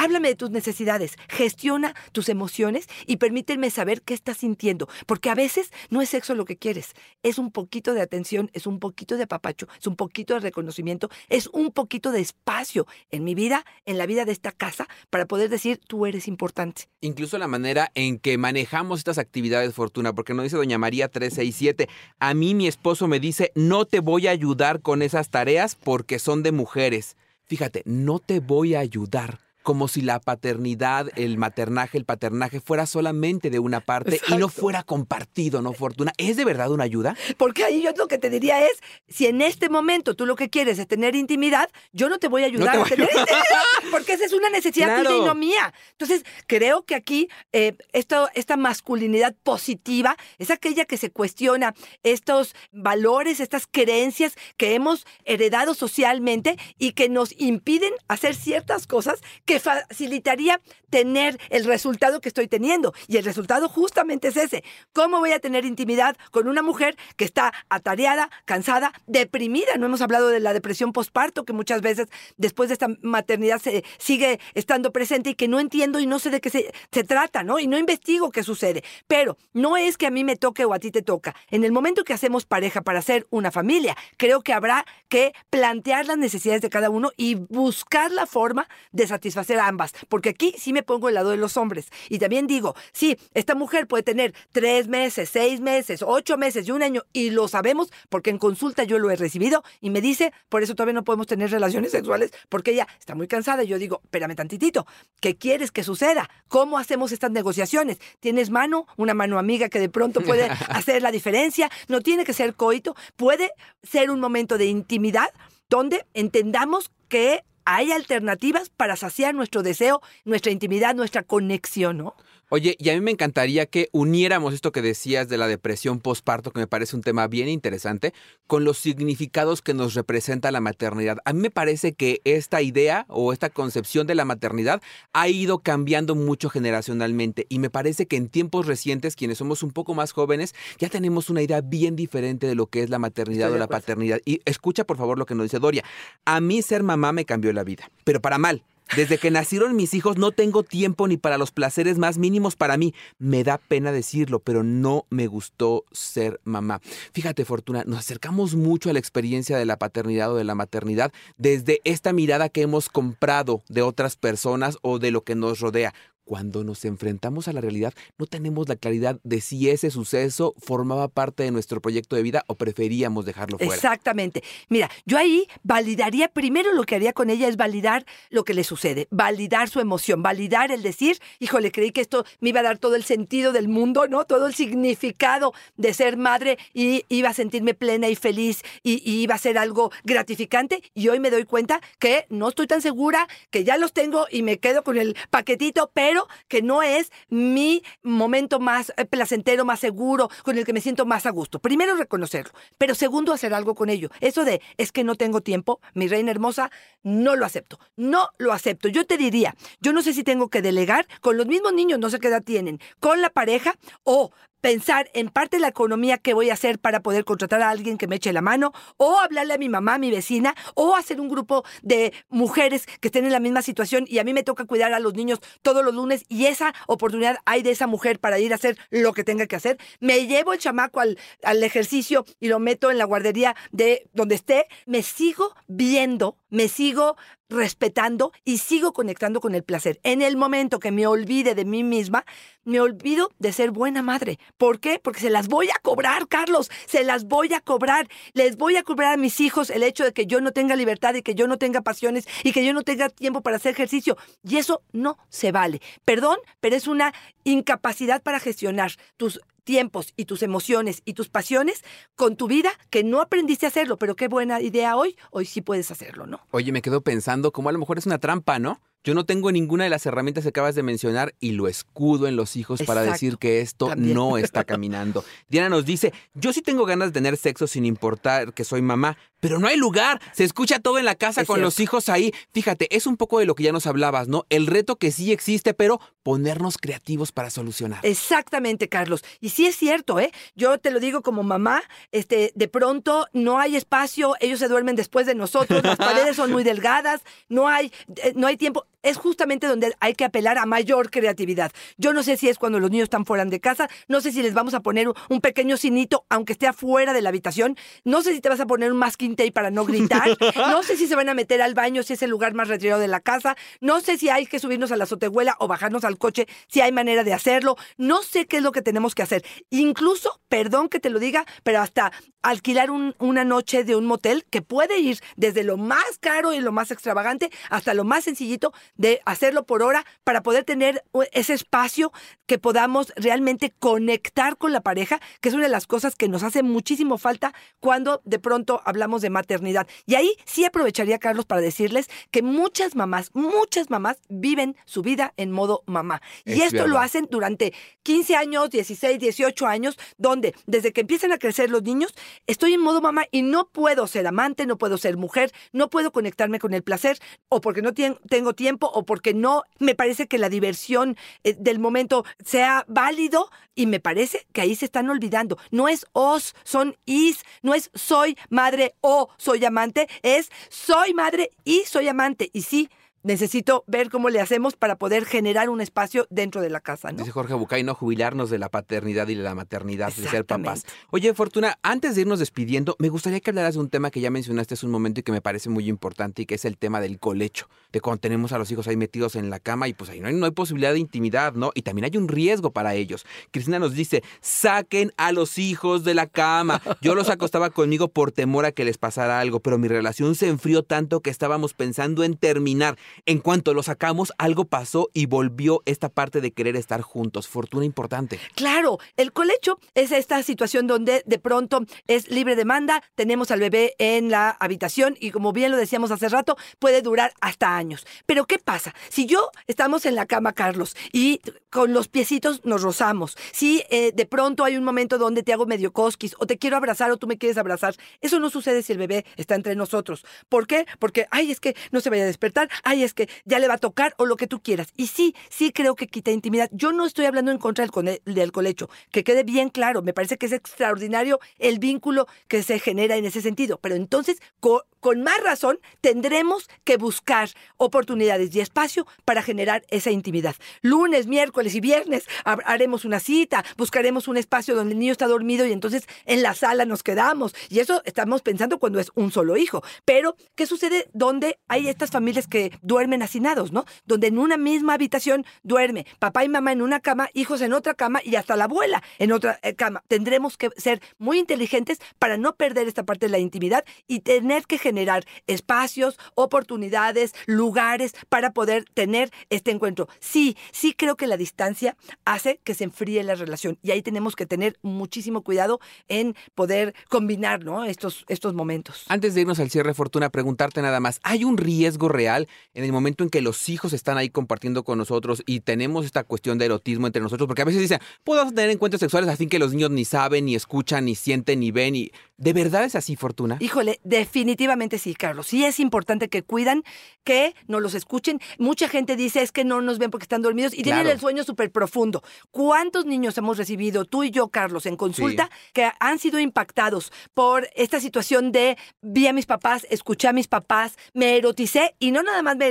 Háblame 0.00 0.28
de 0.28 0.36
tus 0.36 0.52
necesidades, 0.52 1.16
gestiona 1.28 1.92
tus 2.12 2.28
emociones 2.28 2.86
y 3.04 3.16
permíteme 3.16 3.68
saber 3.68 4.02
qué 4.02 4.14
estás 4.14 4.36
sintiendo, 4.36 4.88
porque 5.06 5.28
a 5.28 5.34
veces 5.34 5.72
no 5.90 6.00
es 6.00 6.10
sexo 6.10 6.36
lo 6.36 6.44
que 6.44 6.56
quieres, 6.56 6.92
es 7.24 7.36
un 7.36 7.50
poquito 7.50 7.94
de 7.94 8.00
atención, 8.00 8.48
es 8.52 8.68
un 8.68 8.78
poquito 8.78 9.16
de 9.16 9.26
papacho, 9.26 9.66
es 9.76 9.88
un 9.88 9.96
poquito 9.96 10.34
de 10.34 10.40
reconocimiento, 10.40 11.10
es 11.28 11.48
un 11.48 11.72
poquito 11.72 12.12
de 12.12 12.20
espacio 12.20 12.86
en 13.10 13.24
mi 13.24 13.34
vida, 13.34 13.64
en 13.86 13.98
la 13.98 14.06
vida 14.06 14.24
de 14.24 14.30
esta 14.30 14.52
casa, 14.52 14.86
para 15.10 15.26
poder 15.26 15.48
decir 15.48 15.80
tú 15.84 16.06
eres 16.06 16.28
importante. 16.28 16.82
Incluso 17.00 17.36
la 17.36 17.48
manera 17.48 17.90
en 17.96 18.20
que 18.20 18.38
manejamos 18.38 19.00
estas 19.00 19.18
actividades, 19.18 19.74
Fortuna, 19.74 20.12
porque 20.12 20.32
nos 20.32 20.44
dice 20.44 20.58
doña 20.58 20.78
María 20.78 21.08
367, 21.08 21.88
a 22.20 22.34
mí 22.34 22.54
mi 22.54 22.68
esposo 22.68 23.08
me 23.08 23.18
dice, 23.18 23.50
no 23.56 23.84
te 23.84 23.98
voy 23.98 24.28
a 24.28 24.30
ayudar 24.30 24.80
con 24.80 25.02
esas 25.02 25.30
tareas 25.30 25.74
porque 25.74 26.20
son 26.20 26.44
de 26.44 26.52
mujeres. 26.52 27.16
Fíjate, 27.46 27.82
no 27.84 28.20
te 28.20 28.38
voy 28.38 28.76
a 28.76 28.78
ayudar 28.78 29.47
como 29.68 29.86
si 29.86 30.00
la 30.00 30.18
paternidad, 30.18 31.10
el 31.14 31.36
maternaje, 31.36 31.98
el 31.98 32.06
paternaje 32.06 32.58
fuera 32.58 32.86
solamente 32.86 33.50
de 33.50 33.58
una 33.58 33.80
parte 33.80 34.18
y 34.28 34.38
no 34.38 34.48
fuera 34.48 34.82
compartido, 34.82 35.60
¿no, 35.60 35.74
Fortuna? 35.74 36.10
¿Es 36.16 36.38
de 36.38 36.46
verdad 36.46 36.70
una 36.70 36.84
ayuda? 36.84 37.14
Porque 37.36 37.64
ahí 37.64 37.82
yo 37.82 37.90
lo 37.98 38.08
que 38.08 38.16
te 38.16 38.30
diría 38.30 38.64
es, 38.64 38.80
si 39.08 39.26
en 39.26 39.42
este 39.42 39.68
momento 39.68 40.16
tú 40.16 40.24
lo 40.24 40.36
que 40.36 40.48
quieres 40.48 40.78
es 40.78 40.88
tener 40.88 41.14
intimidad, 41.14 41.68
yo 41.92 42.08
no 42.08 42.18
te 42.18 42.28
voy 42.28 42.44
a 42.44 42.46
ayudar 42.46 42.78
voy 42.78 42.86
a 42.86 42.88
tener 42.88 43.10
intimidad, 43.10 43.90
porque 43.90 44.14
esa 44.14 44.24
es 44.24 44.32
una 44.32 44.48
necesidad 44.48 44.86
Claro. 44.86 45.10
tuya 45.10 45.22
y 45.22 45.26
no 45.26 45.34
mía. 45.34 45.74
Entonces, 45.90 46.24
creo 46.46 46.86
que 46.86 46.94
aquí 46.94 47.28
eh, 47.52 47.76
esto, 47.92 48.30
esta 48.32 48.56
masculinidad 48.56 49.36
positiva 49.42 50.16
es 50.38 50.50
aquella 50.50 50.86
que 50.86 50.96
se 50.96 51.10
cuestiona 51.10 51.74
estos 52.04 52.54
valores, 52.72 53.38
estas 53.38 53.66
creencias 53.70 54.34
que 54.56 54.74
hemos 54.74 55.04
heredado 55.26 55.74
socialmente 55.74 56.56
y 56.78 56.92
que 56.92 57.10
nos 57.10 57.38
impiden 57.38 57.92
hacer 58.08 58.34
ciertas 58.34 58.86
cosas 58.86 59.20
que 59.44 59.57
facilitaría 59.60 60.60
tener 60.90 61.38
el 61.50 61.64
resultado 61.64 62.20
que 62.20 62.28
estoy 62.28 62.48
teniendo. 62.48 62.94
Y 63.06 63.16
el 63.16 63.24
resultado 63.24 63.68
justamente 63.68 64.28
es 64.28 64.36
ese. 64.36 64.64
¿Cómo 64.92 65.18
voy 65.20 65.32
a 65.32 65.38
tener 65.38 65.64
intimidad 65.64 66.16
con 66.30 66.48
una 66.48 66.62
mujer 66.62 66.96
que 67.16 67.24
está 67.24 67.52
atareada, 67.68 68.30
cansada, 68.44 68.92
deprimida? 69.06 69.76
No 69.78 69.86
hemos 69.86 70.00
hablado 70.00 70.28
de 70.28 70.40
la 70.40 70.52
depresión 70.52 70.92
postparto, 70.92 71.44
que 71.44 71.52
muchas 71.52 71.82
veces 71.82 72.08
después 72.36 72.68
de 72.68 72.74
esta 72.74 72.88
maternidad 73.02 73.60
se 73.60 73.84
sigue 73.98 74.40
estando 74.54 74.92
presente 74.92 75.30
y 75.30 75.34
que 75.34 75.48
no 75.48 75.60
entiendo 75.60 76.00
y 76.00 76.06
no 76.06 76.18
sé 76.18 76.30
de 76.30 76.40
qué 76.40 76.50
se, 76.50 76.72
se 76.92 77.04
trata, 77.04 77.42
¿no? 77.42 77.58
Y 77.58 77.66
no 77.66 77.78
investigo 77.78 78.30
qué 78.30 78.42
sucede. 78.42 78.82
Pero 79.06 79.36
no 79.52 79.76
es 79.76 79.96
que 79.96 80.06
a 80.06 80.10
mí 80.10 80.24
me 80.24 80.36
toque 80.36 80.64
o 80.64 80.74
a 80.74 80.78
ti 80.78 80.90
te 80.90 81.02
toca. 81.02 81.34
En 81.50 81.64
el 81.64 81.72
momento 81.72 82.04
que 82.04 82.12
hacemos 82.12 82.46
pareja 82.46 82.82
para 82.82 82.98
hacer 82.98 83.26
una 83.30 83.50
familia, 83.50 83.96
creo 84.16 84.42
que 84.42 84.52
habrá 84.52 84.84
que 85.08 85.32
plantear 85.50 86.06
las 86.06 86.18
necesidades 86.18 86.62
de 86.62 86.70
cada 86.70 86.90
uno 86.90 87.10
y 87.16 87.34
buscar 87.34 88.10
la 88.10 88.26
forma 88.26 88.68
de 88.92 89.06
satisfacer 89.06 89.37
a 89.38 89.66
ambas. 89.66 89.92
Porque 90.08 90.30
aquí 90.30 90.54
sí 90.58 90.72
me 90.72 90.82
pongo 90.82 91.08
el 91.08 91.14
lado 91.14 91.30
de 91.30 91.36
los 91.36 91.56
hombres. 91.56 91.88
Y 92.08 92.18
también 92.18 92.46
digo, 92.46 92.74
sí, 92.92 93.16
esta 93.34 93.54
mujer 93.54 93.86
puede 93.86 94.02
tener 94.02 94.34
tres 94.52 94.88
meses, 94.88 95.30
seis 95.30 95.60
meses, 95.60 96.02
ocho 96.02 96.36
meses 96.36 96.66
y 96.66 96.70
un 96.70 96.82
año, 96.82 97.02
y 97.12 97.30
lo 97.30 97.48
sabemos 97.48 97.90
porque 98.08 98.30
en 98.30 98.38
consulta 98.38 98.84
yo 98.84 98.98
lo 98.98 99.10
he 99.10 99.16
recibido 99.16 99.62
y 99.80 99.90
me 99.90 100.00
dice, 100.00 100.32
por 100.48 100.62
eso 100.62 100.74
todavía 100.74 100.94
no 100.94 101.04
podemos 101.04 101.26
tener 101.26 101.50
relaciones 101.50 101.92
sexuales, 101.92 102.32
porque 102.48 102.72
ella 102.72 102.86
está 102.98 103.14
muy 103.14 103.28
cansada. 103.28 103.64
Y 103.64 103.68
yo 103.68 103.78
digo, 103.78 104.00
espérame 104.04 104.34
tantitito, 104.34 104.86
¿qué 105.20 105.36
quieres 105.36 105.70
que 105.70 105.84
suceda? 105.84 106.28
¿Cómo 106.48 106.78
hacemos 106.78 107.12
estas 107.12 107.30
negociaciones? 107.30 107.98
¿Tienes 108.20 108.50
mano? 108.50 108.86
Una 108.96 109.14
mano 109.14 109.38
amiga 109.38 109.68
que 109.68 109.80
de 109.80 109.88
pronto 109.88 110.20
puede 110.20 110.44
hacer 110.68 111.02
la 111.02 111.10
diferencia. 111.10 111.70
No 111.88 112.00
tiene 112.00 112.24
que 112.24 112.32
ser 112.32 112.54
coito, 112.54 112.96
puede 113.16 113.52
ser 113.82 114.10
un 114.10 114.20
momento 114.20 114.58
de 114.58 114.66
intimidad 114.66 115.30
donde 115.68 116.06
entendamos 116.14 116.90
que 117.08 117.44
hay 117.70 117.92
alternativas 117.92 118.70
para 118.70 118.96
saciar 118.96 119.34
nuestro 119.34 119.62
deseo, 119.62 120.00
nuestra 120.24 120.50
intimidad, 120.50 120.94
nuestra 120.94 121.22
conexión, 121.22 121.98
¿no? 121.98 122.14
Oye, 122.50 122.76
y 122.78 122.88
a 122.88 122.94
mí 122.94 123.00
me 123.02 123.10
encantaría 123.10 123.66
que 123.66 123.90
uniéramos 123.92 124.54
esto 124.54 124.72
que 124.72 124.80
decías 124.80 125.28
de 125.28 125.36
la 125.36 125.46
depresión 125.48 126.00
postparto, 126.00 126.50
que 126.50 126.60
me 126.60 126.66
parece 126.66 126.96
un 126.96 127.02
tema 127.02 127.26
bien 127.26 127.46
interesante, 127.48 128.14
con 128.46 128.64
los 128.64 128.78
significados 128.78 129.60
que 129.60 129.74
nos 129.74 129.92
representa 129.92 130.50
la 130.50 130.62
maternidad. 130.62 131.18
A 131.26 131.34
mí 131.34 131.40
me 131.40 131.50
parece 131.50 131.92
que 131.92 132.22
esta 132.24 132.62
idea 132.62 133.04
o 133.08 133.34
esta 133.34 133.50
concepción 133.50 134.06
de 134.06 134.14
la 134.14 134.24
maternidad 134.24 134.80
ha 135.12 135.28
ido 135.28 135.58
cambiando 135.58 136.14
mucho 136.14 136.48
generacionalmente 136.48 137.44
y 137.50 137.58
me 137.58 137.68
parece 137.68 138.06
que 138.06 138.16
en 138.16 138.28
tiempos 138.30 138.66
recientes, 138.66 139.14
quienes 139.14 139.36
somos 139.36 139.62
un 139.62 139.70
poco 139.70 139.94
más 139.94 140.12
jóvenes, 140.12 140.54
ya 140.78 140.88
tenemos 140.88 141.28
una 141.28 141.42
idea 141.42 141.60
bien 141.60 141.96
diferente 141.96 142.46
de 142.46 142.54
lo 142.54 142.66
que 142.66 142.82
es 142.82 142.88
la 142.88 142.98
maternidad 142.98 143.52
o 143.52 143.58
la 143.58 143.64
acuerdo. 143.64 143.82
paternidad. 143.82 144.20
Y 144.24 144.40
escucha 144.46 144.84
por 144.84 144.96
favor 144.96 145.18
lo 145.18 145.26
que 145.26 145.34
nos 145.34 145.44
dice 145.44 145.58
Doria. 145.58 145.84
A 146.24 146.40
mí 146.40 146.62
ser 146.62 146.82
mamá 146.82 147.12
me 147.12 147.26
cambió 147.26 147.52
la 147.52 147.62
vida, 147.62 147.90
pero 148.04 148.22
para 148.22 148.38
mal. 148.38 148.62
Desde 148.96 149.18
que 149.18 149.30
nacieron 149.30 149.76
mis 149.76 149.94
hijos 149.94 150.16
no 150.16 150.32
tengo 150.32 150.62
tiempo 150.62 151.06
ni 151.08 151.16
para 151.16 151.38
los 151.38 151.50
placeres 151.50 151.98
más 151.98 152.18
mínimos 152.18 152.56
para 152.56 152.76
mí. 152.76 152.94
Me 153.18 153.44
da 153.44 153.58
pena 153.58 153.92
decirlo, 153.92 154.38
pero 154.40 154.62
no 154.62 155.06
me 155.10 155.26
gustó 155.26 155.84
ser 155.92 156.40
mamá. 156.44 156.80
Fíjate, 157.12 157.44
Fortuna, 157.44 157.84
nos 157.86 157.98
acercamos 157.98 158.54
mucho 158.54 158.90
a 158.90 158.92
la 158.92 158.98
experiencia 158.98 159.58
de 159.58 159.66
la 159.66 159.78
paternidad 159.78 160.32
o 160.32 160.36
de 160.36 160.44
la 160.44 160.54
maternidad 160.54 161.12
desde 161.36 161.80
esta 161.84 162.12
mirada 162.12 162.48
que 162.48 162.62
hemos 162.62 162.88
comprado 162.88 163.62
de 163.68 163.82
otras 163.82 164.16
personas 164.16 164.78
o 164.82 164.98
de 164.98 165.10
lo 165.10 165.22
que 165.22 165.34
nos 165.34 165.60
rodea. 165.60 165.94
Cuando 166.28 166.62
nos 166.62 166.84
enfrentamos 166.84 167.48
a 167.48 167.54
la 167.54 167.62
realidad 167.62 167.94
no 168.18 168.26
tenemos 168.26 168.68
la 168.68 168.76
claridad 168.76 169.18
de 169.24 169.40
si 169.40 169.70
ese 169.70 169.90
suceso 169.90 170.54
formaba 170.58 171.08
parte 171.08 171.42
de 171.42 171.50
nuestro 171.50 171.80
proyecto 171.80 172.16
de 172.16 172.22
vida 172.22 172.44
o 172.48 172.54
preferíamos 172.54 173.24
dejarlo 173.24 173.56
fuera. 173.56 173.74
Exactamente. 173.74 174.42
Mira, 174.68 174.90
yo 175.06 175.16
ahí 175.16 175.48
validaría, 175.62 176.28
primero 176.28 176.74
lo 176.74 176.84
que 176.84 176.96
haría 176.96 177.14
con 177.14 177.30
ella 177.30 177.48
es 177.48 177.56
validar 177.56 178.04
lo 178.28 178.44
que 178.44 178.52
le 178.52 178.62
sucede, 178.62 179.08
validar 179.10 179.70
su 179.70 179.80
emoción, 179.80 180.22
validar 180.22 180.70
el 180.70 180.82
decir, 180.82 181.18
híjole, 181.38 181.72
creí 181.72 181.92
que 181.92 182.02
esto 182.02 182.26
me 182.40 182.50
iba 182.50 182.60
a 182.60 182.64
dar 182.64 182.76
todo 182.76 182.94
el 182.94 183.04
sentido 183.04 183.52
del 183.52 183.68
mundo, 183.68 184.06
¿no? 184.06 184.26
Todo 184.26 184.48
el 184.48 184.54
significado 184.54 185.54
de 185.78 185.94
ser 185.94 186.18
madre 186.18 186.58
y 186.74 187.06
iba 187.08 187.30
a 187.30 187.34
sentirme 187.34 187.72
plena 187.72 188.10
y 188.10 188.16
feliz 188.16 188.62
y, 188.82 188.98
iba 189.18 189.34
a 189.34 189.38
ser 189.38 189.56
algo 189.56 189.90
gratificante 190.04 190.82
y 190.94 191.08
hoy 191.08 191.20
me 191.20 191.30
doy 191.30 191.44
cuenta 191.44 191.80
que 191.98 192.26
no 192.28 192.50
estoy 192.50 192.66
tan 192.66 192.82
segura, 192.82 193.26
que 193.50 193.64
ya 193.64 193.78
los 193.78 193.94
tengo 193.94 194.26
y 194.30 194.42
me 194.42 194.58
quedo 194.58 194.84
con 194.84 194.98
el 194.98 195.16
paquetito, 195.30 195.90
pero 195.94 196.17
que 196.48 196.62
no 196.62 196.82
es 196.82 197.12
mi 197.28 197.82
momento 198.02 198.58
más 198.58 198.92
eh, 198.96 199.04
placentero, 199.04 199.64
más 199.64 199.80
seguro, 199.80 200.28
con 200.42 200.58
el 200.58 200.64
que 200.64 200.72
me 200.72 200.80
siento 200.80 201.06
más 201.06 201.26
a 201.26 201.30
gusto. 201.30 201.58
Primero 201.58 201.94
reconocerlo, 201.96 202.52
pero 202.78 202.94
segundo 202.94 203.32
hacer 203.32 203.54
algo 203.54 203.74
con 203.74 203.90
ello. 203.90 204.10
Eso 204.20 204.44
de 204.44 204.60
es 204.76 204.92
que 204.92 205.04
no 205.04 205.14
tengo 205.14 205.40
tiempo, 205.40 205.80
mi 205.94 206.08
reina 206.08 206.30
hermosa, 206.30 206.70
no 207.02 207.36
lo 207.36 207.44
acepto. 207.44 207.78
No 207.96 208.30
lo 208.38 208.52
acepto. 208.52 208.88
Yo 208.88 209.06
te 209.06 209.16
diría, 209.16 209.54
yo 209.80 209.92
no 209.92 210.02
sé 210.02 210.12
si 210.12 210.24
tengo 210.24 210.48
que 210.48 210.62
delegar 210.62 211.06
con 211.20 211.36
los 211.36 211.46
mismos 211.46 211.72
niños, 211.72 211.98
no 211.98 212.10
sé 212.10 212.18
qué 212.18 212.28
edad 212.28 212.42
tienen, 212.42 212.80
con 213.00 213.20
la 213.20 213.30
pareja 213.30 213.74
o 214.04 214.30
pensar 214.60 215.10
en 215.14 215.28
parte 215.28 215.56
de 215.56 215.60
la 215.60 215.68
economía 215.68 216.18
que 216.18 216.34
voy 216.34 216.50
a 216.50 216.54
hacer 216.54 216.78
para 216.78 217.00
poder 217.00 217.24
contratar 217.24 217.62
a 217.62 217.70
alguien 217.70 217.98
que 217.98 218.06
me 218.06 218.16
eche 218.16 218.32
la 218.32 218.42
mano, 218.42 218.72
o 218.96 219.18
hablarle 219.18 219.54
a 219.54 219.58
mi 219.58 219.68
mamá, 219.68 219.94
a 219.94 219.98
mi 219.98 220.10
vecina, 220.10 220.54
o 220.74 220.96
hacer 220.96 221.20
un 221.20 221.28
grupo 221.28 221.64
de 221.82 222.12
mujeres 222.28 222.86
que 223.00 223.08
estén 223.08 223.24
en 223.24 223.32
la 223.32 223.40
misma 223.40 223.62
situación 223.62 224.04
y 224.08 224.18
a 224.18 224.24
mí 224.24 224.32
me 224.32 224.42
toca 224.42 224.64
cuidar 224.64 224.92
a 224.92 225.00
los 225.00 225.14
niños 225.14 225.40
todos 225.62 225.84
los 225.84 225.94
lunes 225.94 226.24
y 226.28 226.46
esa 226.46 226.74
oportunidad 226.86 227.38
hay 227.44 227.62
de 227.62 227.70
esa 227.70 227.86
mujer 227.86 228.18
para 228.18 228.38
ir 228.38 228.52
a 228.52 228.56
hacer 228.56 228.78
lo 228.90 229.12
que 229.12 229.24
tenga 229.24 229.46
que 229.46 229.56
hacer. 229.56 229.78
Me 230.00 230.26
llevo 230.26 230.52
el 230.52 230.58
chamaco 230.58 231.00
al, 231.00 231.18
al 231.42 231.62
ejercicio 231.62 232.24
y 232.40 232.48
lo 232.48 232.58
meto 232.58 232.90
en 232.90 232.98
la 232.98 233.04
guardería 233.04 233.54
de 233.72 234.08
donde 234.12 234.34
esté. 234.34 234.66
Me 234.86 235.02
sigo 235.02 235.54
viendo, 235.66 236.36
me 236.50 236.68
sigo 236.68 237.16
respetando 237.48 238.32
y 238.44 238.58
sigo 238.58 238.92
conectando 238.92 239.40
con 239.40 239.54
el 239.54 239.62
placer. 239.62 239.98
En 240.02 240.20
el 240.22 240.36
momento 240.36 240.78
que 240.78 240.90
me 240.90 241.06
olvide 241.06 241.54
de 241.54 241.64
mí 241.64 241.82
misma, 241.82 242.24
me 242.64 242.80
olvido 242.80 243.30
de 243.38 243.52
ser 243.52 243.70
buena 243.70 244.02
madre. 244.02 244.38
¿Por 244.58 244.80
qué? 244.80 245.00
Porque 245.02 245.20
se 245.20 245.30
las 245.30 245.48
voy 245.48 245.68
a 245.70 245.78
cobrar, 245.80 246.28
Carlos, 246.28 246.70
se 246.86 247.04
las 247.04 247.24
voy 247.24 247.52
a 247.54 247.60
cobrar. 247.60 248.08
Les 248.34 248.56
voy 248.56 248.76
a 248.76 248.82
cobrar 248.82 249.14
a 249.14 249.16
mis 249.16 249.40
hijos 249.40 249.70
el 249.70 249.82
hecho 249.82 250.04
de 250.04 250.12
que 250.12 250.26
yo 250.26 250.40
no 250.40 250.52
tenga 250.52 250.76
libertad 250.76 251.14
y 251.14 251.22
que 251.22 251.34
yo 251.34 251.46
no 251.46 251.56
tenga 251.56 251.80
pasiones 251.80 252.26
y 252.44 252.52
que 252.52 252.64
yo 252.64 252.74
no 252.74 252.82
tenga 252.82 253.08
tiempo 253.08 253.40
para 253.40 253.56
hacer 253.56 253.72
ejercicio. 253.72 254.16
Y 254.42 254.58
eso 254.58 254.82
no 254.92 255.18
se 255.30 255.50
vale. 255.52 255.80
Perdón, 256.04 256.38
pero 256.60 256.76
es 256.76 256.86
una 256.86 257.14
incapacidad 257.44 258.22
para 258.22 258.40
gestionar 258.40 258.92
tus 259.16 259.40
tiempos 259.68 260.14
y 260.16 260.24
tus 260.24 260.42
emociones 260.42 261.02
y 261.04 261.12
tus 261.12 261.28
pasiones 261.28 261.84
con 262.16 262.36
tu 262.36 262.48
vida 262.48 262.70
que 262.88 263.04
no 263.04 263.20
aprendiste 263.20 263.66
a 263.66 263.68
hacerlo, 263.68 263.98
pero 263.98 264.16
qué 264.16 264.26
buena 264.26 264.62
idea 264.62 264.96
hoy, 264.96 265.18
hoy 265.30 265.44
sí 265.44 265.60
puedes 265.60 265.90
hacerlo, 265.90 266.26
¿no? 266.26 266.40
Oye, 266.52 266.72
me 266.72 266.80
quedo 266.80 267.02
pensando 267.02 267.52
como 267.52 267.68
a 267.68 267.72
lo 267.72 267.78
mejor 267.78 267.98
es 267.98 268.06
una 268.06 268.16
trampa, 268.16 268.58
¿no? 268.58 268.80
Yo 269.04 269.14
no 269.14 269.24
tengo 269.24 269.52
ninguna 269.52 269.84
de 269.84 269.90
las 269.90 270.04
herramientas 270.06 270.42
que 270.42 270.50
acabas 270.50 270.74
de 270.74 270.82
mencionar 270.82 271.34
y 271.40 271.52
lo 271.52 271.68
escudo 271.68 272.26
en 272.26 272.36
los 272.36 272.56
hijos 272.56 272.82
para 272.82 273.02
decir 273.02 273.38
que 273.38 273.60
esto 273.60 273.86
también. 273.86 274.14
no 274.14 274.38
está 274.38 274.64
caminando. 274.64 275.24
Diana 275.48 275.68
nos 275.68 275.84
dice, 275.84 276.12
yo 276.34 276.52
sí 276.52 276.62
tengo 276.62 276.84
ganas 276.84 277.08
de 277.08 277.12
tener 277.12 277.36
sexo 277.36 277.66
sin 277.66 277.86
importar 277.86 278.52
que 278.52 278.64
soy 278.64 278.82
mamá, 278.82 279.16
pero 279.40 279.58
no 279.58 279.68
hay 279.68 279.76
lugar. 279.76 280.20
Se 280.32 280.44
escucha 280.44 280.80
todo 280.80 280.98
en 280.98 281.04
la 281.04 281.14
casa 281.14 281.42
Es 281.42 281.46
con 281.46 281.60
los 281.60 281.80
hijos 281.80 282.08
ahí. 282.08 282.32
Fíjate, 282.52 282.94
es 282.94 283.06
un 283.06 283.16
poco 283.16 283.38
de 283.38 283.46
lo 283.46 283.54
que 283.54 283.62
ya 283.62 283.72
nos 283.72 283.86
hablabas, 283.86 284.28
¿no? 284.28 284.46
El 284.50 284.66
reto 284.66 284.96
que 284.96 285.12
sí 285.12 285.32
existe, 285.32 285.74
pero 285.74 286.00
ponernos 286.22 286.76
creativos 286.76 287.32
para 287.32 287.50
solucionar. 287.50 288.04
Exactamente, 288.04 288.88
Carlos. 288.88 289.24
Y 289.40 289.50
sí 289.50 289.66
es 289.66 289.76
cierto, 289.76 290.18
¿eh? 290.18 290.32
Yo 290.54 290.78
te 290.78 290.90
lo 290.90 291.00
digo 291.00 291.22
como 291.22 291.42
mamá, 291.42 291.82
este, 292.12 292.52
de 292.54 292.68
pronto 292.68 293.26
no 293.32 293.58
hay 293.58 293.76
espacio, 293.76 294.34
ellos 294.40 294.58
se 294.58 294.68
duermen 294.68 294.96
después 294.96 295.26
de 295.26 295.34
nosotros, 295.34 295.82
las 295.84 295.96
paredes 295.96 296.36
son 296.36 296.52
muy 296.52 296.64
delgadas, 296.64 297.22
no 297.48 297.68
hay, 297.68 297.92
eh, 298.16 298.32
no 298.34 298.46
hay 298.46 298.56
tiempo. 298.56 298.84
Es 299.08 299.16
justamente 299.16 299.66
donde 299.66 299.94
hay 300.00 300.14
que 300.14 300.24
apelar 300.24 300.58
a 300.58 300.66
mayor 300.66 301.10
creatividad. 301.10 301.72
Yo 301.96 302.12
no 302.12 302.22
sé 302.22 302.36
si 302.36 302.48
es 302.48 302.58
cuando 302.58 302.78
los 302.78 302.90
niños 302.90 303.04
están 303.04 303.24
fuera 303.24 303.44
de 303.44 303.60
casa, 303.60 303.88
no 304.08 304.20
sé 304.20 304.32
si 304.32 304.42
les 304.42 304.52
vamos 304.52 304.74
a 304.74 304.80
poner 304.80 305.08
un- 305.28 305.40
pequeño 305.40 305.76
cinito, 305.76 306.26
aunque 306.28 306.52
esté 306.52 306.66
afuera 306.66 307.12
de 307.12 307.22
la 307.22 307.28
habitación, 307.30 307.76
no 308.04 308.20
sé 308.22 308.34
si 308.34 308.40
te 308.40 308.48
vas 308.48 308.60
a 308.60 308.66
poner 308.66 308.90
un 308.92 308.98
masking 308.98 309.34
tape 309.36 309.52
para 309.52 309.70
no 309.70 309.84
gritar, 309.84 310.28
no 310.56 310.82
sé 310.82 310.96
si 310.96 311.06
se 311.06 311.14
van 311.14 311.28
a 311.28 311.34
meter 311.34 311.62
al 311.62 311.74
baño 311.74 312.02
si 312.02 312.12
es 312.14 312.22
el 312.22 312.30
lugar 312.30 312.52
más 312.54 312.68
retirado 312.68 313.00
de 313.00 313.08
la 313.08 313.20
casa, 313.20 313.56
no 313.80 314.00
sé 314.00 314.18
si 314.18 314.28
hay 314.28 314.44
que 314.46 314.58
subirnos 314.58 314.92
a 314.92 314.96
la 314.96 315.04
azotehuela 315.04 315.56
o 315.60 315.68
bajarnos 315.68 316.04
al 316.04 316.18
coche, 316.18 316.46
si 316.66 316.80
hay 316.80 316.92
manera 316.92 317.24
de 317.24 317.32
hacerlo, 317.32 317.76
no 317.96 318.22
sé 318.22 318.46
qué 318.46 318.58
es 318.58 318.62
lo 318.62 318.72
que 318.72 318.82
tenemos 318.82 319.14
que 319.14 319.22
hacer. 319.22 319.42
Incluso, 319.70 320.40
perdón 320.48 320.88
que 320.88 320.98
te 321.00 321.08
lo 321.08 321.18
diga, 321.18 321.46
pero 321.62 321.80
hasta 321.80 322.12
alquilar 322.42 322.90
un- 322.90 323.14
una 323.18 323.44
noche 323.44 323.84
de 323.84 323.94
un 323.96 324.06
motel 324.06 324.44
que 324.50 324.60
puede 324.62 324.98
ir 324.98 325.18
desde 325.36 325.62
lo 325.64 325.76
más 325.76 326.18
caro 326.20 326.52
y 326.52 326.60
lo 326.60 326.72
más 326.72 326.90
extravagante 326.90 327.50
hasta 327.70 327.94
lo 327.94 328.04
más 328.04 328.24
sencillito 328.24 328.72
de 328.98 329.22
hacerlo 329.24 329.64
por 329.64 329.82
hora 329.82 330.04
para 330.24 330.42
poder 330.42 330.64
tener 330.64 331.02
u- 331.12 331.22
ese 331.32 331.54
espacio 331.54 332.12
que 332.46 332.58
podamos 332.58 333.12
realmente 333.16 333.72
conectar 333.78 334.58
con 334.58 334.72
la 334.72 334.80
pareja, 334.82 335.20
que 335.40 335.48
es 335.48 335.54
una 335.54 335.64
de 335.64 335.68
las 335.70 335.86
cosas 335.86 336.14
que 336.14 336.28
nos 336.28 336.42
hace 336.42 336.62
muchísimo 336.62 337.16
falta 337.16 337.54
cuando 337.80 338.20
de 338.24 338.38
pronto 338.38 338.82
hablamos 338.84 339.22
de 339.22 339.30
maternidad. 339.30 339.86
Y 340.04 340.14
ahí 340.16 340.34
sí 340.44 340.64
aprovecharía, 340.66 341.18
Carlos, 341.18 341.46
para 341.46 341.60
decirles 341.62 342.08
que 342.30 342.42
muchas 342.42 342.94
mamás, 342.96 343.30
muchas 343.34 343.88
mamás 343.88 344.18
viven 344.28 344.76
su 344.84 345.02
vida 345.02 345.32
en 345.36 345.50
modo 345.52 345.82
mamá. 345.86 346.20
Y 346.44 346.52
Es 346.60 346.72
esto 346.74 346.86
lo 346.86 346.98
hacen 346.98 347.28
durante 347.30 347.72
15 348.02 348.36
años, 348.36 348.70
16, 348.70 349.18
18 349.18 349.66
años, 349.66 349.96
donde 350.16 350.54
desde 350.66 350.92
que 350.92 351.02
empiezan 351.02 351.32
a 351.32 351.38
crecer 351.38 351.70
los 351.70 351.82
niños, 351.82 352.14
estoy 352.46 352.74
en 352.74 352.80
modo 352.80 353.00
mamá 353.00 353.24
y 353.30 353.42
no 353.42 353.68
puedo 353.68 354.06
ser 354.06 354.26
amante, 354.26 354.66
no 354.66 354.76
puedo 354.76 354.98
ser 354.98 355.16
mujer, 355.16 355.52
no 355.72 355.88
puedo 355.88 356.10
conectarme 356.12 356.58
con 356.58 356.74
el 356.74 356.82
placer, 356.82 357.18
o 357.48 357.60
porque 357.60 357.80
no 357.82 357.92
tengo 357.94 358.54
tiempo, 358.54 358.87
o 358.88 359.04
porque 359.04 359.34
no 359.34 359.62
me 359.78 359.94
parece 359.94 360.26
que 360.26 360.38
la 360.38 360.48
diversión 360.48 361.16
eh, 361.44 361.54
del 361.58 361.78
momento 361.78 362.24
sea 362.44 362.84
válido, 362.88 363.50
y 363.78 363.86
me 363.86 364.00
parece 364.00 364.44
que 364.52 364.60
ahí 364.60 364.74
se 364.74 364.86
están 364.86 365.08
olvidando. 365.08 365.56
No 365.70 365.88
es 365.88 366.04
os, 366.12 366.56
son 366.64 366.96
is, 367.06 367.44
no 367.62 367.74
es 367.74 367.92
soy 367.94 368.36
madre 368.50 368.96
o 369.00 369.28
soy 369.36 369.64
amante, 369.64 370.08
es 370.22 370.50
soy 370.68 371.14
madre 371.14 371.50
y 371.64 371.84
soy 371.84 372.08
amante. 372.08 372.50
Y 372.52 372.62
sí, 372.62 372.90
necesito 373.22 373.84
ver 373.86 374.10
cómo 374.10 374.30
le 374.30 374.40
hacemos 374.40 374.76
para 374.76 374.96
poder 374.96 375.24
generar 375.24 375.68
un 375.68 375.80
espacio 375.80 376.26
dentro 376.30 376.60
de 376.60 376.70
la 376.70 376.80
casa, 376.80 377.10
¿no? 377.12 377.18
Dice 377.18 377.30
Jorge 377.30 377.54
Bucay, 377.54 377.82
no 377.82 377.94
jubilarnos 377.94 378.50
de 378.50 378.58
la 378.58 378.68
paternidad 378.68 379.28
y 379.28 379.34
de 379.34 379.42
la 379.42 379.54
maternidad, 379.54 380.12
de 380.14 380.28
ser 380.28 380.44
papás. 380.44 380.84
Oye, 381.10 381.32
Fortuna, 381.34 381.78
antes 381.82 382.14
de 382.14 382.22
irnos 382.22 382.38
despidiendo, 382.38 382.96
me 382.98 383.08
gustaría 383.08 383.40
que 383.40 383.50
hablaras 383.50 383.74
de 383.74 383.80
un 383.80 383.90
tema 383.90 384.10
que 384.10 384.20
ya 384.20 384.30
mencionaste 384.30 384.74
hace 384.74 384.86
un 384.86 384.92
momento 384.92 385.20
y 385.20 385.22
que 385.22 385.32
me 385.32 385.40
parece 385.40 385.68
muy 385.68 385.88
importante 385.88 386.42
y 386.42 386.46
que 386.46 386.54
es 386.54 386.64
el 386.64 386.76
tema 386.76 387.00
del 387.00 387.18
colecho. 387.18 387.68
De 387.92 388.00
cuando 388.00 388.20
tenemos 388.20 388.52
a 388.52 388.58
los 388.58 388.70
hijos 388.70 388.86
ahí 388.88 388.96
metidos 388.96 389.36
en 389.36 389.50
la 389.50 389.58
cama 389.60 389.88
y 389.88 389.94
pues 389.94 390.10
ahí 390.10 390.20
no 390.20 390.28
hay, 390.28 390.34
no 390.34 390.46
hay 390.46 390.52
posibilidad 390.52 390.92
de 390.92 390.98
intimidad, 390.98 391.54
¿no? 391.54 391.70
Y 391.74 391.82
también 391.82 392.04
hay 392.04 392.16
un 392.16 392.28
riesgo 392.28 392.70
para 392.70 392.94
ellos. 392.94 393.26
Cristina 393.50 393.78
nos 393.78 393.94
dice, 393.94 394.22
saquen 394.40 395.12
a 395.16 395.32
los 395.32 395.58
hijos 395.58 396.04
de 396.04 396.14
la 396.14 396.26
cama. 396.26 396.80
Yo 397.00 397.14
los 397.14 397.28
acostaba 397.28 397.70
conmigo 397.70 398.08
por 398.08 398.32
temor 398.32 398.64
a 398.64 398.72
que 398.72 398.84
les 398.84 398.98
pasara 398.98 399.40
algo, 399.40 399.60
pero 399.60 399.78
mi 399.78 399.88
relación 399.88 400.34
se 400.34 400.48
enfrió 400.48 400.82
tanto 400.82 401.20
que 401.20 401.30
estábamos 401.30 401.74
pensando 401.74 402.24
en 402.24 402.36
terminar. 402.36 402.96
En 403.26 403.38
cuanto 403.38 403.74
lo 403.74 403.82
sacamos, 403.82 404.32
algo 404.38 404.64
pasó 404.64 405.10
y 405.12 405.26
volvió 405.26 405.82
esta 405.86 406.08
parte 406.08 406.40
de 406.40 406.52
querer 406.52 406.76
estar 406.76 407.02
juntos. 407.02 407.48
Fortuna 407.48 407.84
importante. 407.84 408.38
Claro, 408.54 408.98
el 409.16 409.32
colecho 409.32 409.78
es 409.94 410.12
esta 410.12 410.42
situación 410.42 410.86
donde 410.86 411.22
de 411.26 411.38
pronto 411.38 411.84
es 412.06 412.28
libre 412.30 412.56
demanda, 412.56 413.02
tenemos 413.14 413.50
al 413.50 413.60
bebé 413.60 413.94
en 413.98 414.30
la 414.30 414.50
habitación 414.50 415.16
y 415.20 415.30
como 415.30 415.52
bien 415.52 415.70
lo 415.70 415.76
decíamos 415.76 416.10
hace 416.10 416.28
rato, 416.28 416.56
puede 416.78 417.02
durar 417.02 417.32
hasta 417.40 417.76
años. 417.76 418.06
Pero 418.26 418.46
¿qué 418.46 418.58
pasa? 418.58 418.94
Si 419.08 419.26
yo 419.26 419.50
estamos 419.66 420.06
en 420.06 420.14
la 420.14 420.26
cama, 420.26 420.52
Carlos, 420.52 420.96
y 421.12 421.40
con 421.70 421.92
los 421.92 422.08
piecitos 422.08 422.64
nos 422.64 422.82
rozamos, 422.82 423.36
si 423.52 423.82
eh, 423.90 424.12
de 424.12 424.26
pronto 424.26 424.64
hay 424.64 424.76
un 424.76 424.84
momento 424.84 425.18
donde 425.18 425.42
te 425.42 425.52
hago 425.52 425.66
medio 425.66 425.92
cosquis 425.92 426.34
o 426.38 426.46
te 426.46 426.58
quiero 426.58 426.76
abrazar 426.76 427.10
o 427.10 427.16
tú 427.16 427.26
me 427.26 427.38
quieres 427.38 427.58
abrazar, 427.58 427.94
eso 428.20 428.40
no 428.40 428.50
sucede 428.50 428.82
si 428.82 428.92
el 428.92 428.98
bebé 428.98 429.24
está 429.36 429.54
entre 429.54 429.74
nosotros. 429.74 430.24
¿Por 430.48 430.66
qué? 430.66 430.86
Porque, 430.98 431.26
ay, 431.30 431.50
es 431.50 431.60
que 431.60 431.76
no 431.90 432.00
se 432.00 432.10
vaya 432.10 432.24
a 432.24 432.26
despertar, 432.26 432.68
ay, 432.84 432.97
es 433.04 433.14
que 433.14 433.28
ya 433.44 433.58
le 433.58 433.68
va 433.68 433.74
a 433.74 433.78
tocar 433.78 434.14
o 434.18 434.26
lo 434.26 434.36
que 434.36 434.46
tú 434.46 434.60
quieras. 434.60 434.88
Y 434.96 435.06
sí, 435.08 435.34
sí 435.50 435.72
creo 435.72 435.94
que 435.94 436.06
quita 436.06 436.30
intimidad. 436.30 436.68
Yo 436.72 436.92
no 436.92 437.04
estoy 437.06 437.26
hablando 437.26 437.50
en 437.50 437.58
contra 437.58 437.82
del, 437.84 437.90
cone- 437.92 438.20
del 438.24 438.52
colecho, 438.52 438.88
que 439.10 439.24
quede 439.24 439.44
bien 439.44 439.68
claro, 439.70 440.02
me 440.02 440.12
parece 440.12 440.36
que 440.38 440.46
es 440.46 440.52
extraordinario 440.52 441.40
el 441.58 441.78
vínculo 441.78 442.26
que 442.48 442.62
se 442.62 442.78
genera 442.78 443.16
en 443.16 443.24
ese 443.24 443.40
sentido, 443.42 443.78
pero 443.80 443.94
entonces 443.94 444.38
co- 444.60 444.84
con 445.00 445.22
más 445.22 445.40
razón 445.44 445.78
tendremos 446.00 446.68
que 446.84 446.96
buscar 446.96 447.50
oportunidades 447.76 448.54
y 448.54 448.60
espacio 448.60 449.06
para 449.24 449.42
generar 449.42 449.84
esa 449.90 450.10
intimidad. 450.10 450.56
Lunes, 450.82 451.26
miércoles 451.26 451.74
y 451.74 451.80
viernes 451.80 452.24
ha- 452.44 452.58
haremos 452.64 453.04
una 453.04 453.20
cita, 453.20 453.64
buscaremos 453.76 454.28
un 454.28 454.36
espacio 454.36 454.74
donde 454.74 454.94
el 454.94 454.98
niño 454.98 455.12
está 455.12 455.26
dormido 455.26 455.66
y 455.66 455.72
entonces 455.72 456.06
en 456.26 456.42
la 456.42 456.54
sala 456.54 456.84
nos 456.84 457.02
quedamos. 457.02 457.54
Y 457.68 457.78
eso 457.78 458.02
estamos 458.04 458.42
pensando 458.42 458.78
cuando 458.78 458.98
es 459.00 459.10
un 459.14 459.30
solo 459.30 459.56
hijo. 459.56 459.82
Pero, 460.04 460.36
¿qué 460.56 460.66
sucede 460.66 461.08
donde 461.12 461.58
hay 461.68 461.88
estas 461.88 462.10
familias 462.10 462.46
que 462.48 462.72
duermen 462.88 463.22
hacinados, 463.22 463.70
¿no? 463.70 463.84
Donde 464.06 464.26
en 464.26 464.38
una 464.38 464.56
misma 464.56 464.94
habitación 464.94 465.44
duerme 465.62 466.06
papá 466.18 466.44
y 466.44 466.48
mamá 466.48 466.72
en 466.72 466.82
una 466.82 466.98
cama, 466.98 467.28
hijos 467.34 467.60
en 467.60 467.72
otra 467.72 467.94
cama 467.94 468.20
y 468.24 468.34
hasta 468.34 468.56
la 468.56 468.64
abuela 468.64 469.02
en 469.18 469.30
otra 469.30 469.60
eh, 469.62 469.74
cama. 469.74 470.02
Tendremos 470.08 470.56
que 470.56 470.70
ser 470.76 471.00
muy 471.18 471.38
inteligentes 471.38 471.98
para 472.18 472.36
no 472.36 472.56
perder 472.56 472.88
esta 472.88 473.04
parte 473.04 473.26
de 473.26 473.30
la 473.30 473.38
intimidad 473.38 473.84
y 474.08 474.20
tener 474.20 474.64
que 474.64 474.78
generar 474.78 475.24
espacios, 475.46 476.18
oportunidades, 476.34 477.34
lugares 477.46 478.14
para 478.28 478.52
poder 478.52 478.84
tener 478.94 479.30
este 479.50 479.70
encuentro. 479.70 480.08
Sí, 480.18 480.56
sí 480.72 480.94
creo 480.94 481.16
que 481.16 481.26
la 481.26 481.36
distancia 481.36 481.96
hace 482.24 482.60
que 482.64 482.74
se 482.74 482.84
enfríe 482.84 483.22
la 483.22 483.34
relación 483.34 483.78
y 483.82 483.90
ahí 483.90 484.02
tenemos 484.02 484.34
que 484.34 484.46
tener 484.46 484.78
muchísimo 484.82 485.42
cuidado 485.42 485.78
en 486.08 486.34
poder 486.54 486.94
combinar 487.10 487.64
¿no? 487.64 487.84
estos, 487.84 488.24
estos 488.28 488.54
momentos. 488.54 489.04
Antes 489.08 489.34
de 489.34 489.42
irnos 489.42 489.60
al 489.60 489.70
cierre, 489.70 489.92
Fortuna, 489.92 490.30
preguntarte 490.30 490.80
nada 490.80 491.00
más, 491.00 491.20
¿hay 491.22 491.44
un 491.44 491.58
riesgo 491.58 492.08
real 492.08 492.48
en 492.78 492.84
el 492.84 492.92
momento 492.92 493.24
en 493.24 493.30
que 493.30 493.42
los 493.42 493.68
hijos 493.68 493.92
están 493.92 494.18
ahí 494.18 494.30
compartiendo 494.30 494.84
con 494.84 494.98
nosotros 494.98 495.42
y 495.46 495.60
tenemos 495.60 496.06
esta 496.06 496.22
cuestión 496.22 496.58
de 496.58 496.66
erotismo 496.66 497.08
entre 497.08 497.20
nosotros? 497.20 497.48
Porque 497.48 497.62
a 497.62 497.64
veces 497.64 497.80
dicen, 497.80 497.98
podemos 498.22 498.54
tener 498.54 498.70
encuentros 498.70 499.00
sexuales 499.00 499.28
así 499.28 499.48
que 499.48 499.58
los 499.58 499.72
niños 499.72 499.90
ni 499.90 500.04
saben, 500.04 500.44
ni 500.44 500.54
escuchan, 500.54 501.06
ni 501.06 501.16
sienten, 501.16 501.58
ni 501.58 501.72
ven. 501.72 501.96
Y... 501.96 502.12
¿De 502.36 502.52
verdad 502.52 502.84
es 502.84 502.94
así, 502.94 503.16
Fortuna? 503.16 503.56
Híjole, 503.58 503.98
definitivamente 504.04 504.98
sí, 504.98 505.16
Carlos. 505.16 505.48
Sí 505.48 505.64
es 505.64 505.80
importante 505.80 506.28
que 506.28 506.44
cuidan, 506.44 506.84
que 507.24 507.56
no 507.66 507.80
los 507.80 507.94
escuchen. 507.94 508.40
Mucha 508.58 508.88
gente 508.88 509.16
dice 509.16 509.42
es 509.42 509.50
que 509.50 509.64
no 509.64 509.80
nos 509.80 509.98
ven 509.98 510.12
porque 510.12 510.22
están 510.22 510.42
dormidos 510.42 510.72
y 510.72 510.84
tienen 510.84 511.08
el 511.08 511.18
sueño 511.18 511.42
súper 511.42 511.72
profundo. 511.72 512.22
¿Cuántos 512.52 513.06
niños 513.06 513.36
hemos 513.38 513.58
recibido, 513.58 514.04
tú 514.04 514.22
y 514.22 514.30
yo, 514.30 514.50
Carlos, 514.50 514.86
en 514.86 514.96
consulta, 514.96 515.50
que 515.72 515.90
han 515.98 516.20
sido 516.20 516.38
impactados 516.38 517.10
por 517.34 517.68
esta 517.74 517.98
situación 517.98 518.52
de 518.52 518.78
vi 519.02 519.26
a 519.26 519.32
mis 519.32 519.46
papás, 519.46 519.84
escuché 519.90 520.28
a 520.28 520.32
mis 520.32 520.46
papás, 520.46 520.96
me 521.12 521.36
eroticé 521.36 521.96
y 521.98 522.12
no 522.12 522.22
nada 522.22 522.40
más 522.42 522.56
me 522.56 522.67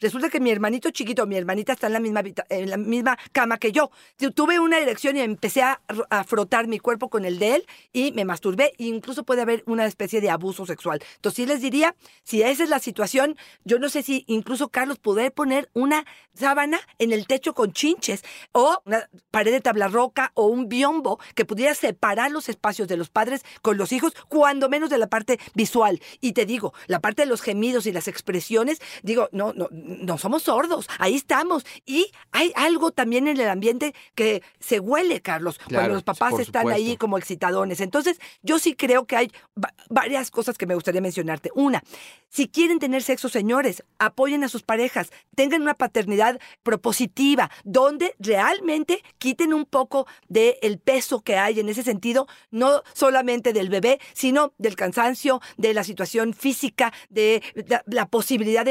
resulta 0.00 0.28
que 0.30 0.40
mi 0.40 0.50
hermanito 0.50 0.90
chiquito, 0.90 1.26
mi 1.26 1.36
hermanita 1.36 1.72
está 1.72 1.86
en 1.88 1.92
la 1.94 2.00
misma, 2.00 2.22
en 2.48 2.70
la 2.70 2.76
misma 2.76 3.18
cama 3.32 3.58
que 3.58 3.72
yo. 3.72 3.90
Tu- 4.16 4.32
Tuve 4.32 4.60
una 4.60 4.78
erección 4.78 5.16
y 5.16 5.20
empecé 5.20 5.62
a, 5.62 5.80
a 6.10 6.24
frotar 6.24 6.68
mi 6.68 6.78
cuerpo 6.78 7.08
con 7.08 7.24
el 7.24 7.38
de 7.38 7.56
él 7.56 7.66
y 7.92 8.12
me 8.12 8.24
masturbé 8.24 8.72
e 8.78 8.84
incluso 8.84 9.24
puede 9.24 9.42
haber 9.42 9.62
una 9.66 9.84
especie 9.86 10.20
de 10.20 10.30
abuso 10.30 10.64
sexual. 10.66 11.00
Entonces 11.16 11.36
sí 11.36 11.46
les 11.46 11.60
diría, 11.60 11.94
si 12.22 12.42
esa 12.42 12.62
es 12.62 12.68
la 12.68 12.78
situación, 12.78 13.36
yo 13.64 13.78
no 13.78 13.88
sé 13.88 14.02
si 14.02 14.24
incluso 14.28 14.68
Carlos 14.68 14.98
poder 14.98 15.32
poner 15.32 15.68
una 15.74 16.04
sábana 16.34 16.78
en 16.98 17.12
el 17.12 17.26
techo 17.26 17.52
con 17.54 17.72
chinches 17.72 18.22
o 18.52 18.80
una 18.84 19.08
pared 19.30 19.50
de 19.50 19.60
tabla 19.60 19.88
roca 19.88 20.30
o 20.34 20.46
un 20.46 20.68
biombo 20.68 21.18
que 21.34 21.44
pudiera 21.44 21.74
separar 21.74 22.30
los 22.30 22.48
espacios 22.48 22.86
de 22.86 22.96
los 22.96 23.10
padres 23.10 23.42
con 23.62 23.76
los 23.76 23.92
hijos, 23.92 24.12
cuando 24.28 24.68
menos 24.68 24.88
de 24.90 24.98
la 24.98 25.08
parte 25.08 25.40
visual. 25.54 26.00
Y 26.20 26.32
te 26.32 26.46
digo, 26.46 26.72
la 26.86 27.00
parte 27.00 27.22
de 27.22 27.26
los 27.26 27.42
gemidos 27.42 27.86
y 27.86 27.92
las 27.92 28.08
expresiones, 28.08 28.78
digo, 29.02 29.27
no, 29.32 29.52
no, 29.52 29.68
no 29.70 30.18
somos 30.18 30.42
sordos, 30.44 30.88
ahí 30.98 31.14
estamos. 31.14 31.64
Y 31.86 32.10
hay 32.32 32.52
algo 32.56 32.90
también 32.90 33.28
en 33.28 33.38
el 33.40 33.48
ambiente 33.48 33.94
que 34.14 34.42
se 34.60 34.80
huele, 34.80 35.20
Carlos, 35.20 35.58
Claro, 35.58 35.72
cuando 35.74 35.94
los 35.94 36.02
papás 36.04 36.30
están 36.42 36.62
ahí 36.74 36.96
como 36.96 37.18
excitadones. 37.18 37.80
Entonces, 37.80 38.18
yo 38.42 38.58
sí 38.58 38.74
creo 38.74 39.06
que 39.06 39.16
hay 39.16 39.32
va- 39.62 39.74
varias 39.90 40.30
cosas 40.30 40.56
que 40.58 40.66
me 40.66 40.74
gustaría 40.74 41.00
mencionarte. 41.00 41.50
Una, 41.54 41.82
si 42.28 42.48
quieren 42.48 42.78
tener 42.78 43.02
sexo, 43.02 43.28
señores, 43.28 43.82
apoyen 43.98 44.44
a 44.44 44.48
sus 44.48 44.62
parejas, 44.62 45.10
tengan 45.34 45.62
una 45.62 45.74
paternidad 45.74 46.38
propositiva, 46.62 47.50
donde 47.64 48.14
realmente 48.18 49.02
quiten 49.18 49.52
un 49.52 49.64
poco 49.64 50.06
del 50.28 50.78
peso 50.78 51.20
que 51.22 51.36
hay 51.36 51.60
en 51.60 51.68
ese 51.68 51.82
sentido, 51.82 52.26
no 52.50 52.82
solamente 52.94 53.52
del 53.52 53.68
bebé, 53.68 54.00
sino 54.14 54.52
del 54.58 54.76
cansancio, 54.76 55.40
de 55.56 55.74
la 55.74 55.84
situación 55.84 56.34
física, 56.34 56.92
de 57.08 57.42
la, 57.66 57.82
la 57.86 58.06
posibilidad 58.06 58.64
de 58.64 58.70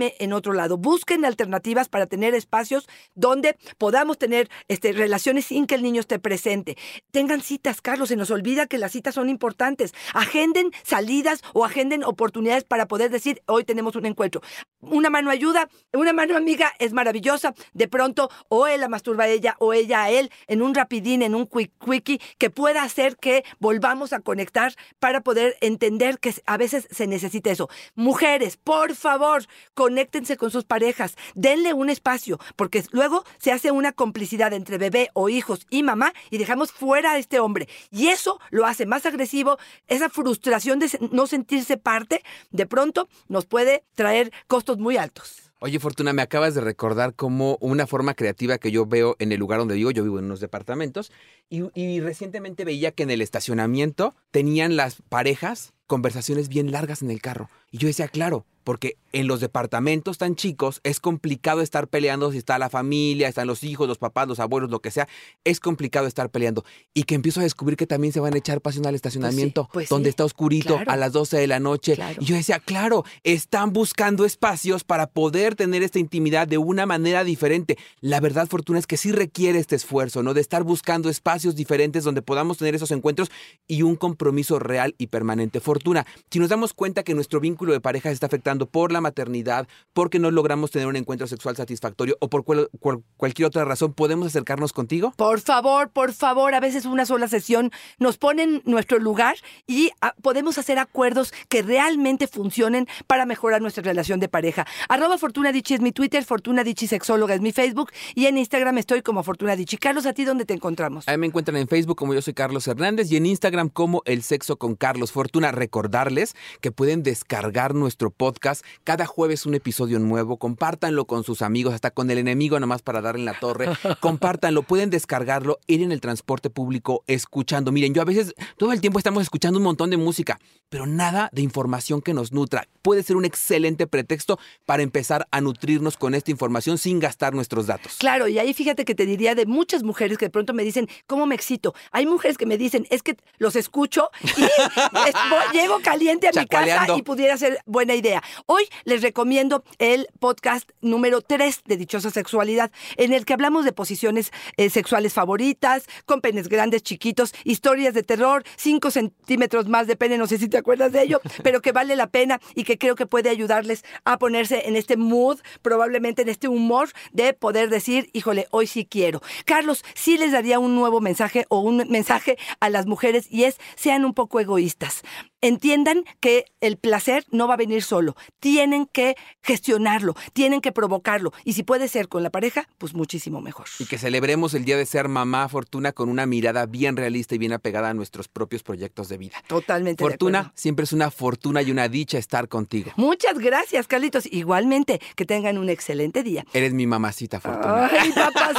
en 0.00 0.32
otro 0.32 0.52
lado. 0.52 0.76
Busquen 0.76 1.24
alternativas 1.24 1.88
para 1.88 2.06
tener 2.06 2.34
espacios 2.34 2.88
donde 3.14 3.56
podamos 3.78 4.18
tener 4.18 4.48
este, 4.68 4.92
relaciones 4.92 5.46
sin 5.46 5.66
que 5.66 5.74
el 5.74 5.82
niño 5.82 6.00
esté 6.00 6.18
presente. 6.18 6.76
Tengan 7.10 7.40
citas, 7.40 7.80
Carlos, 7.80 8.08
se 8.08 8.16
nos 8.16 8.30
olvida 8.30 8.66
que 8.66 8.78
las 8.78 8.92
citas 8.92 9.14
son 9.14 9.28
importantes. 9.28 9.94
Agenden 10.14 10.70
salidas 10.82 11.42
o 11.52 11.64
agenden 11.64 12.04
oportunidades 12.04 12.64
para 12.64 12.86
poder 12.86 13.10
decir, 13.10 13.42
hoy 13.46 13.64
tenemos 13.64 13.96
un 13.96 14.06
encuentro. 14.06 14.42
Una 14.80 15.10
mano 15.10 15.30
ayuda, 15.30 15.68
una 15.92 16.12
mano 16.12 16.36
amiga 16.36 16.72
es 16.78 16.92
maravillosa. 16.92 17.54
De 17.72 17.88
pronto, 17.88 18.30
o 18.48 18.66
él 18.66 18.80
la 18.80 18.88
masturba 18.88 19.24
a 19.24 19.28
ella 19.28 19.56
o 19.58 19.72
ella 19.72 20.04
a 20.04 20.10
él 20.10 20.30
en 20.46 20.62
un 20.62 20.74
rapidín, 20.74 21.22
en 21.22 21.34
un 21.34 21.46
quick 21.46 21.72
quickie, 21.84 22.20
que 22.38 22.50
pueda 22.50 22.82
hacer 22.82 23.16
que 23.16 23.44
volvamos 23.58 24.12
a 24.12 24.20
conectar 24.20 24.74
para 24.98 25.22
poder 25.22 25.56
entender 25.60 26.18
que 26.18 26.34
a 26.46 26.56
veces 26.56 26.88
se 26.90 27.06
necesita 27.06 27.50
eso. 27.50 27.68
Mujeres, 27.94 28.56
por 28.56 28.94
favor, 28.94 29.44
conéctense 29.86 30.36
con 30.36 30.50
sus 30.50 30.64
parejas, 30.64 31.14
denle 31.36 31.72
un 31.72 31.90
espacio, 31.90 32.40
porque 32.56 32.82
luego 32.90 33.22
se 33.38 33.52
hace 33.52 33.70
una 33.70 33.92
complicidad 33.92 34.52
entre 34.52 34.78
bebé 34.78 35.10
o 35.12 35.28
hijos 35.28 35.64
y 35.70 35.84
mamá 35.84 36.12
y 36.28 36.38
dejamos 36.38 36.72
fuera 36.72 37.12
a 37.12 37.18
este 37.18 37.38
hombre. 37.38 37.68
Y 37.92 38.08
eso 38.08 38.40
lo 38.50 38.66
hace 38.66 38.84
más 38.84 39.06
agresivo, 39.06 39.58
esa 39.86 40.10
frustración 40.10 40.80
de 40.80 40.90
no 41.12 41.28
sentirse 41.28 41.76
parte, 41.76 42.24
de 42.50 42.66
pronto 42.66 43.08
nos 43.28 43.46
puede 43.46 43.84
traer 43.94 44.32
costos 44.48 44.78
muy 44.78 44.96
altos. 44.96 45.52
Oye, 45.60 45.78
Fortuna, 45.78 46.12
me 46.12 46.22
acabas 46.22 46.56
de 46.56 46.62
recordar 46.62 47.14
como 47.14 47.56
una 47.60 47.86
forma 47.86 48.14
creativa 48.14 48.58
que 48.58 48.72
yo 48.72 48.86
veo 48.86 49.14
en 49.20 49.30
el 49.30 49.38
lugar 49.38 49.60
donde 49.60 49.76
vivo. 49.76 49.92
Yo 49.92 50.02
vivo 50.02 50.18
en 50.18 50.24
unos 50.24 50.40
departamentos 50.40 51.12
y, 51.48 51.62
y 51.80 52.00
recientemente 52.00 52.64
veía 52.64 52.90
que 52.90 53.04
en 53.04 53.10
el 53.10 53.22
estacionamiento 53.22 54.16
tenían 54.32 54.74
las 54.74 55.00
parejas 55.08 55.74
conversaciones 55.86 56.48
bien 56.48 56.72
largas 56.72 57.02
en 57.02 57.10
el 57.10 57.22
carro. 57.22 57.48
Y 57.70 57.78
yo 57.78 57.88
decía, 57.88 58.08
claro, 58.08 58.46
porque 58.66 58.96
en 59.12 59.28
los 59.28 59.38
departamentos 59.38 60.18
tan 60.18 60.34
chicos 60.34 60.80
es 60.82 60.98
complicado 60.98 61.60
estar 61.60 61.86
peleando 61.86 62.32
si 62.32 62.38
está 62.38 62.58
la 62.58 62.68
familia, 62.68 63.28
están 63.28 63.46
los 63.46 63.62
hijos, 63.62 63.86
los 63.86 63.98
papás, 63.98 64.26
los 64.26 64.40
abuelos, 64.40 64.70
lo 64.70 64.80
que 64.80 64.90
sea. 64.90 65.06
Es 65.44 65.60
complicado 65.60 66.08
estar 66.08 66.30
peleando. 66.30 66.64
Y 66.92 67.04
que 67.04 67.14
empiezo 67.14 67.38
a 67.38 67.44
descubrir 67.44 67.76
que 67.76 67.86
también 67.86 68.12
se 68.12 68.18
van 68.18 68.34
a 68.34 68.38
echar 68.38 68.60
pasión 68.60 68.84
al 68.84 68.96
estacionamiento, 68.96 69.68
pues 69.72 69.88
donde 69.88 70.08
sí, 70.08 70.10
está 70.10 70.24
oscurito 70.24 70.74
claro. 70.74 70.90
a 70.90 70.96
las 70.96 71.12
12 71.12 71.38
de 71.38 71.46
la 71.46 71.60
noche. 71.60 71.94
Claro. 71.94 72.20
Y 72.20 72.24
yo 72.24 72.34
decía, 72.34 72.58
claro, 72.58 73.04
están 73.22 73.72
buscando 73.72 74.24
espacios 74.24 74.82
para 74.82 75.06
poder 75.06 75.54
tener 75.54 75.84
esta 75.84 76.00
intimidad 76.00 76.48
de 76.48 76.58
una 76.58 76.86
manera 76.86 77.22
diferente. 77.22 77.78
La 78.00 78.18
verdad, 78.18 78.48
Fortuna, 78.48 78.80
es 78.80 78.88
que 78.88 78.96
sí 78.96 79.12
requiere 79.12 79.60
este 79.60 79.76
esfuerzo, 79.76 80.24
¿no? 80.24 80.34
De 80.34 80.40
estar 80.40 80.64
buscando 80.64 81.08
espacios 81.08 81.54
diferentes 81.54 82.02
donde 82.02 82.20
podamos 82.20 82.58
tener 82.58 82.74
esos 82.74 82.90
encuentros 82.90 83.30
y 83.68 83.82
un 83.82 83.94
compromiso 83.94 84.58
real 84.58 84.96
y 84.98 85.06
permanente. 85.06 85.60
Fortuna, 85.60 86.04
si 86.30 86.40
nos 86.40 86.48
damos 86.48 86.74
cuenta 86.74 87.04
que 87.04 87.14
nuestro 87.14 87.38
vínculo 87.38 87.55
de 87.72 87.80
pareja 87.80 88.08
se 88.10 88.14
está 88.14 88.26
afectando 88.26 88.66
por 88.66 88.92
la 88.92 89.00
maternidad, 89.00 89.66
porque 89.92 90.18
no 90.18 90.30
logramos 90.30 90.70
tener 90.70 90.86
un 90.88 90.96
encuentro 90.96 91.26
sexual 91.26 91.56
satisfactorio 91.56 92.16
o 92.20 92.28
por 92.28 92.44
cual- 92.44 92.68
cual- 92.80 93.02
cualquier 93.16 93.46
otra 93.46 93.64
razón, 93.64 93.92
¿podemos 93.94 94.26
acercarnos 94.28 94.72
contigo? 94.72 95.12
Por 95.16 95.40
favor, 95.40 95.90
por 95.90 96.12
favor, 96.12 96.54
a 96.54 96.60
veces 96.60 96.84
una 96.86 97.06
sola 97.06 97.28
sesión 97.28 97.70
nos 97.98 98.18
pone 98.18 98.42
en 98.42 98.62
nuestro 98.64 98.98
lugar 98.98 99.36
y 99.66 99.90
ah, 100.00 100.14
podemos 100.22 100.58
hacer 100.58 100.78
acuerdos 100.78 101.32
que 101.48 101.62
realmente 101.62 102.26
funcionen 102.26 102.86
para 103.06 103.26
mejorar 103.26 103.62
nuestra 103.62 103.82
relación 103.82 104.20
de 104.20 104.28
pareja. 104.28 104.66
Arroba 104.88 105.18
Fortuna 105.18 105.52
Dichi 105.52 105.74
es 105.74 105.80
mi 105.80 105.92
Twitter, 105.92 106.24
Fortuna 106.24 106.64
Dichi 106.64 106.86
Sexóloga 106.86 107.34
es 107.34 107.40
mi 107.40 107.52
Facebook 107.52 107.90
y 108.14 108.26
en 108.26 108.38
Instagram 108.38 108.78
estoy 108.78 109.02
como 109.02 109.22
Fortuna 109.22 109.56
Dichi. 109.56 109.76
Carlos, 109.76 110.06
¿a 110.06 110.12
ti 110.12 110.24
dónde 110.24 110.44
te 110.44 110.54
encontramos? 110.54 111.06
Ahí 111.08 111.16
me 111.18 111.26
encuentran 111.26 111.56
en 111.56 111.68
Facebook 111.68 111.96
como 111.96 112.14
yo 112.14 112.22
soy 112.22 112.34
Carlos 112.34 112.66
Hernández 112.68 113.10
y 113.10 113.16
en 113.16 113.26
Instagram 113.26 113.68
como 113.68 114.02
El 114.04 114.22
Sexo 114.22 114.56
con 114.58 114.74
Carlos 114.74 115.12
Fortuna. 115.12 115.52
Recordarles 115.52 116.34
que 116.60 116.72
pueden 116.72 117.02
descargar 117.02 117.45
nuestro 117.74 118.10
podcast 118.10 118.64
cada 118.84 119.06
jueves 119.06 119.46
un 119.46 119.54
episodio 119.54 119.98
nuevo. 119.98 120.36
Compártanlo 120.36 121.04
con 121.06 121.24
sus 121.24 121.42
amigos, 121.42 121.74
hasta 121.74 121.90
con 121.90 122.10
el 122.10 122.18
enemigo 122.18 122.58
nomás 122.60 122.82
para 122.82 123.00
darle 123.00 123.20
en 123.20 123.24
la 123.26 123.38
torre. 123.38 123.68
Compártanlo, 124.00 124.62
pueden 124.62 124.90
descargarlo, 124.90 125.58
ir 125.66 125.82
en 125.82 125.92
el 125.92 126.00
transporte 126.00 126.50
público 126.50 127.04
escuchando. 127.06 127.72
Miren, 127.72 127.94
yo 127.94 128.02
a 128.02 128.04
veces 128.04 128.34
todo 128.56 128.72
el 128.72 128.80
tiempo 128.80 128.98
estamos 128.98 129.22
escuchando 129.22 129.58
un 129.58 129.64
montón 129.64 129.90
de 129.90 129.96
música, 129.96 130.38
pero 130.68 130.86
nada 130.86 131.28
de 131.32 131.42
información 131.42 132.02
que 132.02 132.14
nos 132.14 132.32
nutra. 132.32 132.66
Puede 132.82 133.02
ser 133.02 133.16
un 133.16 133.24
excelente 133.24 133.86
pretexto 133.86 134.38
para 134.64 134.82
empezar 134.82 135.26
a 135.30 135.40
nutrirnos 135.40 135.96
con 135.96 136.14
esta 136.14 136.30
información 136.30 136.78
sin 136.78 136.98
gastar 137.00 137.34
nuestros 137.34 137.66
datos. 137.66 137.96
Claro, 137.98 138.28
y 138.28 138.38
ahí 138.38 138.52
fíjate 138.54 138.84
que 138.84 138.94
te 138.94 139.06
diría 139.06 139.34
de 139.34 139.46
muchas 139.46 139.82
mujeres 139.82 140.18
que 140.18 140.26
de 140.26 140.30
pronto 140.30 140.52
me 140.52 140.64
dicen, 140.64 140.88
¿cómo 141.06 141.26
me 141.26 141.34
excito? 141.34 141.74
Hay 141.92 142.06
mujeres 142.06 142.36
que 142.38 142.46
me 142.46 142.58
dicen, 142.58 142.86
es 142.90 143.02
que 143.02 143.16
los 143.38 143.56
escucho 143.56 144.10
y 144.22 144.26
es- 144.44 145.14
voy- 145.30 145.52
llego 145.52 145.78
caliente 145.82 146.28
a 146.28 146.32
mi 146.40 146.46
casa 146.46 146.86
y 146.96 147.02
pudiera 147.02 147.35
ser 147.38 147.60
buena 147.66 147.94
idea. 147.94 148.22
Hoy 148.46 148.64
les 148.84 149.02
recomiendo 149.02 149.64
el 149.78 150.08
podcast 150.18 150.70
número 150.80 151.20
3 151.20 151.62
de 151.64 151.76
Dichosa 151.76 152.10
Sexualidad, 152.10 152.70
en 152.96 153.12
el 153.12 153.24
que 153.24 153.32
hablamos 153.32 153.64
de 153.64 153.72
posiciones 153.72 154.32
eh, 154.56 154.70
sexuales 154.70 155.12
favoritas, 155.12 155.86
con 156.04 156.20
penes 156.20 156.48
grandes, 156.48 156.82
chiquitos, 156.82 157.34
historias 157.44 157.94
de 157.94 158.02
terror, 158.02 158.44
5 158.56 158.90
centímetros 158.90 159.68
más 159.68 159.86
de 159.86 159.96
pene, 159.96 160.18
no 160.18 160.26
sé 160.26 160.38
si 160.38 160.48
te 160.48 160.58
acuerdas 160.58 160.92
de 160.92 161.02
ello, 161.02 161.20
pero 161.42 161.60
que 161.60 161.72
vale 161.72 161.96
la 161.96 162.08
pena 162.08 162.40
y 162.54 162.64
que 162.64 162.78
creo 162.78 162.94
que 162.94 163.06
puede 163.06 163.30
ayudarles 163.30 163.84
a 164.04 164.18
ponerse 164.18 164.68
en 164.68 164.76
este 164.76 164.96
mood, 164.96 165.40
probablemente 165.62 166.22
en 166.22 166.28
este 166.28 166.48
humor 166.48 166.90
de 167.12 167.32
poder 167.32 167.70
decir, 167.70 168.10
híjole, 168.12 168.46
hoy 168.50 168.66
sí 168.66 168.86
quiero. 168.86 169.22
Carlos, 169.44 169.84
sí 169.94 170.18
les 170.18 170.32
daría 170.32 170.58
un 170.58 170.74
nuevo 170.74 171.00
mensaje 171.00 171.46
o 171.48 171.60
un 171.60 171.86
mensaje 171.88 172.36
a 172.60 172.70
las 172.70 172.86
mujeres 172.86 173.26
y 173.30 173.44
es, 173.44 173.58
sean 173.76 174.04
un 174.04 174.14
poco 174.14 174.40
egoístas. 174.40 175.02
Entiendan 175.40 176.04
que 176.20 176.46
el 176.60 176.76
placer 176.76 177.24
no 177.30 177.48
va 177.48 177.54
a 177.54 177.56
venir 177.56 177.82
solo. 177.82 178.16
Tienen 178.40 178.86
que 178.86 179.16
gestionarlo, 179.42 180.14
tienen 180.32 180.60
que 180.60 180.72
provocarlo. 180.72 181.32
Y 181.44 181.52
si 181.54 181.62
puede 181.62 181.88
ser 181.88 182.08
con 182.08 182.22
la 182.22 182.30
pareja, 182.30 182.68
pues 182.78 182.94
muchísimo 182.94 183.40
mejor. 183.40 183.66
Y 183.78 183.86
que 183.86 183.98
celebremos 183.98 184.54
el 184.54 184.64
día 184.64 184.76
de 184.76 184.86
ser 184.86 185.08
mamá 185.08 185.48
Fortuna 185.48 185.92
con 185.92 186.08
una 186.08 186.26
mirada 186.26 186.66
bien 186.66 186.96
realista 186.96 187.34
y 187.34 187.38
bien 187.38 187.52
apegada 187.52 187.90
a 187.90 187.94
nuestros 187.94 188.28
propios 188.28 188.62
proyectos 188.62 189.08
de 189.08 189.18
vida. 189.18 189.36
Totalmente. 189.46 190.02
Fortuna, 190.02 190.52
siempre 190.54 190.84
es 190.84 190.92
una 190.92 191.10
fortuna 191.10 191.62
y 191.62 191.70
una 191.70 191.88
dicha 191.88 192.18
estar 192.18 192.48
contigo. 192.48 192.92
Muchas 192.96 193.38
gracias, 193.38 193.86
Carlitos. 193.86 194.26
Igualmente, 194.26 195.00
que 195.14 195.24
tengan 195.24 195.58
un 195.58 195.68
excelente 195.68 196.22
día. 196.22 196.44
Eres 196.52 196.72
mi 196.72 196.86
mamacita, 196.86 197.40
Fortuna. 197.40 197.90
¡Ay, 197.92 198.12
papacito! 198.12 198.56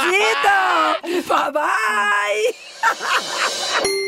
¡Bye 1.02 1.52
bye! 1.52 2.54